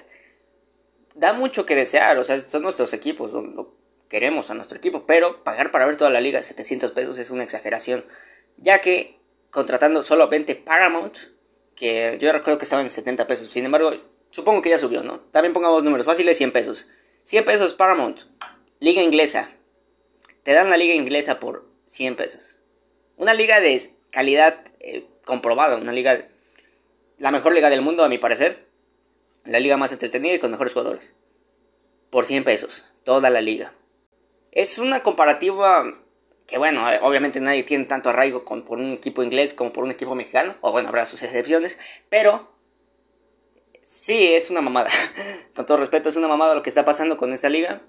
da 1.14 1.34
mucho 1.34 1.66
que 1.66 1.76
desear. 1.76 2.18
O 2.18 2.24
sea, 2.24 2.40
son 2.40 2.64
nuestros 2.64 2.94
equipos, 2.94 3.34
lo, 3.34 3.76
queremos 4.08 4.50
a 4.50 4.56
nuestro 4.56 4.78
equipo, 4.78 5.06
pero 5.06 5.44
pagar 5.44 5.72
para 5.72 5.86
ver 5.86 5.98
toda 5.98 6.10
la 6.10 6.22
liga 6.22 6.42
700 6.42 6.92
pesos 6.92 7.20
es 7.20 7.30
una 7.30 7.44
exageración. 7.44 8.06
Ya 8.58 8.82
que 8.82 9.20
contratando 9.52 10.04
solamente 10.04 10.56
Paramount, 10.56 11.16
que 11.76 12.18
yo 12.20 12.32
recuerdo 12.32 12.58
que 12.58 12.66
estaba 12.66 12.82
en 12.82 12.92
70 12.92 13.28
pesos. 13.28 13.48
Sin 13.48 13.66
embargo, 13.66 13.92
supongo 14.32 14.62
que 14.62 14.70
ya 14.70 14.78
subió, 14.78 15.04
¿no? 15.04 15.20
También 15.32 15.54
pongamos 15.54 15.84
números 15.84 16.06
fáciles, 16.06 16.38
100 16.38 16.52
pesos. 16.52 16.90
100 17.24 17.46
pesos 17.46 17.74
Paramount, 17.74 18.22
liga 18.80 19.02
inglesa. 19.02 19.52
Te 20.44 20.54
dan 20.54 20.70
la 20.70 20.78
liga 20.78 20.94
inglesa 20.94 21.40
por 21.40 21.66
100 21.88 22.16
pesos. 22.16 22.64
Una 23.18 23.34
liga 23.34 23.60
de 23.60 23.82
calidad 24.12 24.64
eh, 24.80 25.06
comprobada, 25.26 25.78
una 25.78 25.94
liga, 25.94 26.28
la 27.18 27.32
mejor 27.32 27.54
liga 27.54 27.70
del 27.70 27.82
mundo 27.82 28.04
a 28.04 28.10
mi 28.10 28.18
parecer. 28.18 28.68
La 29.46 29.60
liga 29.60 29.78
más 29.78 29.92
entretenida 29.92 30.36
y 30.36 30.40
con 30.40 30.52
mejores 30.52 30.74
jugadores. 30.74 31.16
Por 32.10 32.26
100 32.26 32.44
pesos, 32.44 32.94
toda 33.04 33.30
la 33.30 33.42
liga. 33.42 33.74
Es 34.52 34.80
una 34.80 35.04
comparativa 35.04 36.04
que 36.50 36.58
bueno, 36.58 36.92
eh, 36.92 37.00
obviamente 37.04 37.40
nadie 37.40 37.62
tiene 37.62 37.86
tanto 37.86 38.10
arraigo 38.10 38.44
con, 38.44 38.64
por 38.64 38.80
un 38.80 38.92
equipo 38.92 39.22
inglés 39.22 39.54
como 39.54 39.72
por 39.72 39.84
un 39.84 39.92
equipo 39.92 40.16
mexicano, 40.16 40.56
o 40.62 40.72
bueno, 40.72 40.90
habrá 40.90 41.06
sus 41.06 41.22
excepciones, 41.22 41.80
pero 42.10 42.52
sí, 43.84 44.34
es 44.34 44.50
una 44.50 44.62
mamada. 44.62 44.90
con 45.56 45.68
todo 45.68 45.78
respeto, 45.78 46.10
es 46.10 46.16
una 46.16 46.28
mamada 46.28 46.56
lo 46.56 46.64
que 46.64 46.70
está 46.70 46.86
pasando 46.86 47.18
con 47.18 47.34
esta 47.34 47.50
liga. 47.50 47.84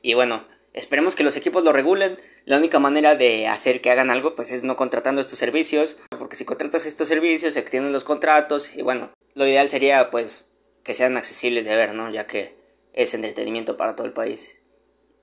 Y 0.00 0.14
bueno, 0.14 0.46
esperemos 0.72 1.14
que 1.14 1.24
los 1.24 1.36
equipos 1.36 1.64
lo 1.64 1.72
regulen. 1.72 2.18
La 2.44 2.58
única 2.58 2.78
manera 2.78 3.16
de 3.16 3.46
hacer 3.46 3.80
que 3.80 3.90
hagan 3.90 4.10
algo, 4.10 4.34
pues 4.34 4.50
es 4.50 4.64
no 4.64 4.76
contratando 4.76 5.20
estos 5.20 5.38
servicios, 5.38 5.96
porque 6.18 6.36
si 6.36 6.44
contratas 6.44 6.86
estos 6.86 7.08
servicios, 7.08 7.54
se 7.54 7.60
extienden 7.60 7.92
los 7.92 8.04
contratos, 8.04 8.76
y 8.76 8.82
bueno, 8.82 9.10
lo 9.34 9.46
ideal 9.46 9.68
sería 9.68 10.10
pues 10.10 10.50
que 10.82 10.94
sean 10.94 11.16
accesibles 11.16 11.64
de 11.64 11.76
ver, 11.76 11.94
¿no? 11.94 12.10
Ya 12.10 12.26
que 12.26 12.56
es 12.92 13.14
entretenimiento 13.14 13.76
para 13.76 13.94
todo 13.94 14.06
el 14.06 14.12
país. 14.12 14.62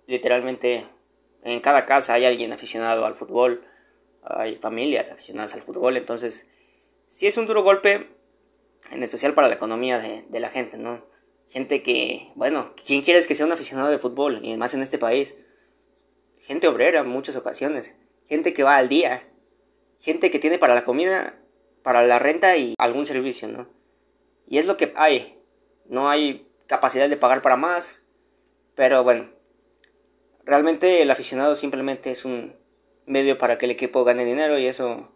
Literalmente 0.06 0.86
en 1.44 1.60
cada 1.60 1.86
casa 1.86 2.14
hay 2.14 2.26
alguien 2.26 2.54
aficionado 2.54 3.06
al 3.06 3.16
fútbol, 3.16 3.64
hay 4.24 4.58
familias 4.58 5.12
aficionadas 5.12 5.54
al 5.54 5.62
fútbol, 5.62 5.98
entonces 5.98 6.50
sí 7.08 7.28
es 7.28 7.38
un 7.38 7.48
duro 7.48 7.64
golpe, 7.64 8.10
en 8.92 9.04
especial 9.04 9.34
para 9.34 9.48
la 9.48 9.56
economía 9.56 10.00
de, 10.00 10.40
la 10.40 10.50
gente, 10.50 10.78
¿no? 10.78 11.06
Gente 11.50 11.82
que, 11.84 12.32
bueno, 12.36 12.74
¿quién 12.86 13.02
quieres 13.02 13.28
que 13.28 13.36
sea 13.36 13.46
un 13.46 13.52
aficionado 13.52 13.90
de 13.90 14.00
fútbol? 14.00 14.44
Y 14.44 14.58
más 14.58 14.74
en 14.74 14.82
este 14.82 14.98
país. 14.98 15.38
Gente 16.40 16.68
obrera 16.68 17.00
en 17.00 17.08
muchas 17.08 17.36
ocasiones, 17.36 17.96
gente 18.28 18.54
que 18.54 18.64
va 18.64 18.78
al 18.78 18.90
día, 18.90 19.28
gente 20.00 20.32
que 20.32 20.40
tiene 20.40 20.60
para 20.60 20.76
la 20.76 20.84
comida, 20.84 21.40
para 21.84 22.06
la 22.06 22.20
renta 22.20 22.56
y 22.58 22.76
algún 22.78 23.06
servicio, 23.06 23.48
¿no? 23.48 23.68
Y 24.48 24.58
es 24.58 24.66
lo 24.66 24.78
que 24.78 24.94
hay, 24.96 25.42
no 25.88 26.10
hay 26.10 26.48
capacidad 26.68 27.10
de 27.10 27.18
pagar 27.18 27.42
para 27.42 27.58
más, 27.58 28.04
pero 28.76 29.04
bueno, 29.04 29.28
Realmente 30.48 31.02
el 31.02 31.12
aficionado 31.12 31.58
simplemente 31.58 32.10
es 32.10 32.24
un 32.24 32.56
medio 33.06 33.38
para 33.38 33.58
que 33.58 33.66
el 33.66 33.72
equipo 33.72 34.06
gane 34.06 34.24
dinero 34.24 34.58
y 34.58 34.66
eso 34.66 35.12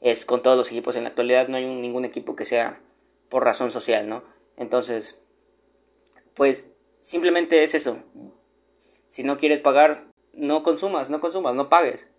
es 0.00 0.24
con 0.26 0.42
todos 0.42 0.58
los 0.58 0.66
equipos 0.72 0.96
en 0.96 1.04
la 1.04 1.10
actualidad. 1.10 1.46
No 1.46 1.58
hay 1.58 1.64
ningún 1.64 2.04
equipo 2.04 2.34
que 2.34 2.44
sea 2.44 2.80
por 3.28 3.44
razón 3.44 3.70
social, 3.70 4.08
¿no? 4.08 4.24
Entonces, 4.56 5.22
pues 6.38 6.70
simplemente 7.00 7.64
es 7.64 7.74
eso. 7.74 8.00
Si 9.08 9.24
no 9.24 9.36
quieres 9.36 9.58
pagar, 9.58 10.06
no 10.32 10.62
consumas, 10.62 11.10
no 11.10 11.18
consumas, 11.18 11.56
no 11.56 11.68
pagues. 11.68 12.10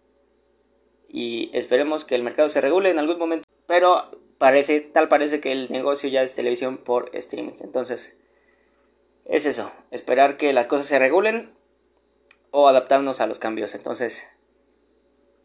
Y 1.07 1.49
esperemos 1.53 2.03
que 2.03 2.15
el 2.15 2.23
mercado 2.23 2.49
se 2.49 2.59
regule 2.59 2.89
en 2.89 2.99
algún 2.99 3.17
momento. 3.17 3.47
Pero 3.65 4.11
parece, 4.37 4.81
tal 4.81 5.07
parece 5.07 5.39
que 5.39 5.53
el 5.53 5.71
negocio 5.71 6.09
ya 6.09 6.21
es 6.21 6.35
televisión 6.35 6.79
por 6.79 7.15
streaming. 7.15 7.53
Entonces, 7.61 8.19
es 9.23 9.45
eso. 9.45 9.71
Esperar 9.89 10.35
que 10.35 10.51
las 10.51 10.67
cosas 10.67 10.87
se 10.87 10.99
regulen 10.99 11.53
o 12.51 12.67
adaptarnos 12.67 13.21
a 13.21 13.27
los 13.27 13.39
cambios. 13.39 13.73
Entonces, 13.73 14.27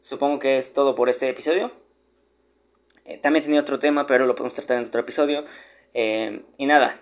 supongo 0.03 0.41
que 0.41 0.59
es 0.59 0.75
todo 0.75 0.97
por 0.97 1.09
este 1.09 1.29
episodio. 1.29 1.71
Eh, 3.05 3.19
también 3.19 3.45
tenía 3.45 3.61
otro 3.61 3.79
tema, 3.79 4.05
pero 4.07 4.27
lo 4.27 4.35
podemos 4.35 4.55
tratar 4.55 4.79
en 4.79 4.87
otro 4.87 5.01
episodio. 5.01 5.45
Eh, 5.93 6.45
y 6.59 6.67
nada, 6.67 7.01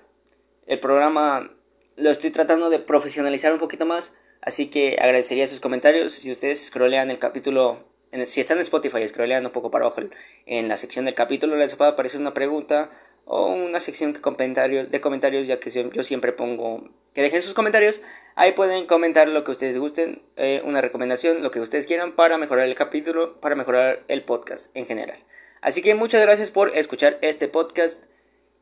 el 0.67 0.79
programa 0.79 1.57
lo 1.97 2.11
estoy 2.11 2.31
tratando 2.31 2.71
de 2.71 2.79
profesionalizar 2.79 3.53
un 3.53 3.59
poquito 3.59 3.87
más. 3.87 4.15
Así 4.41 4.69
que 4.71 4.99
agradecería 5.01 5.47
sus 5.47 5.61
comentarios. 5.61 6.13
Si 6.13 6.31
ustedes 6.31 6.67
scrollean 6.67 7.11
el 7.11 7.19
capítulo, 7.19 7.85
si 8.27 8.41
están 8.41 8.59
en 8.59 8.63
Spotify, 8.63 9.07
scrollean 9.07 9.47
un 9.47 9.53
poco 9.53 9.71
para 9.71 9.87
abajo 9.87 10.03
en 10.47 10.69
la 10.69 10.77
sección 10.77 11.05
del 11.05 11.15
capítulo, 11.15 11.57
les 11.57 11.77
puede 11.77 11.93
aparecer 11.93 12.21
una 12.21 12.35
pregunta 12.35 12.91
o 13.25 13.47
una 13.47 13.79
sección 13.79 14.13
de 14.13 14.21
comentarios, 14.21 14.91
de 14.91 15.01
comentarios, 15.01 15.47
ya 15.47 15.61
que 15.61 15.71
yo 15.71 16.03
siempre 16.03 16.33
pongo 16.33 16.91
que 17.15 17.23
dejen 17.23 17.41
sus 17.41 17.55
comentarios. 17.55 18.01
Ahí 18.35 18.53
pueden 18.53 18.87
comentar 18.87 19.29
lo 19.29 19.45
que 19.45 19.53
ustedes 19.53 19.79
gusten, 19.79 20.23
eh, 20.37 20.63
una 20.65 20.81
recomendación, 20.81 21.43
lo 21.43 21.51
que 21.51 21.61
ustedes 21.61 21.87
quieran 21.87 22.13
para 22.17 22.39
mejorar 22.39 22.67
el 22.67 22.75
capítulo, 22.75 23.41
para 23.41 23.55
mejorar 23.55 24.03
el 24.09 24.25
podcast 24.25 24.75
en 24.77 24.87
general. 24.87 25.23
Así 25.61 25.83
que 25.83 25.95
muchas 25.95 26.23
gracias 26.23 26.51
por 26.51 26.77
escuchar 26.77 27.19
este 27.23 27.47
podcast 27.47 28.05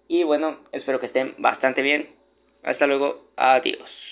y 0.09 0.25
bueno, 0.25 0.61
espero 0.73 1.01
que 1.01 1.07
estén 1.07 1.35
bastante 1.39 1.83
bien. 1.83 2.20
Hasta 2.63 2.87
luego, 2.87 3.33
adiós. 3.37 4.09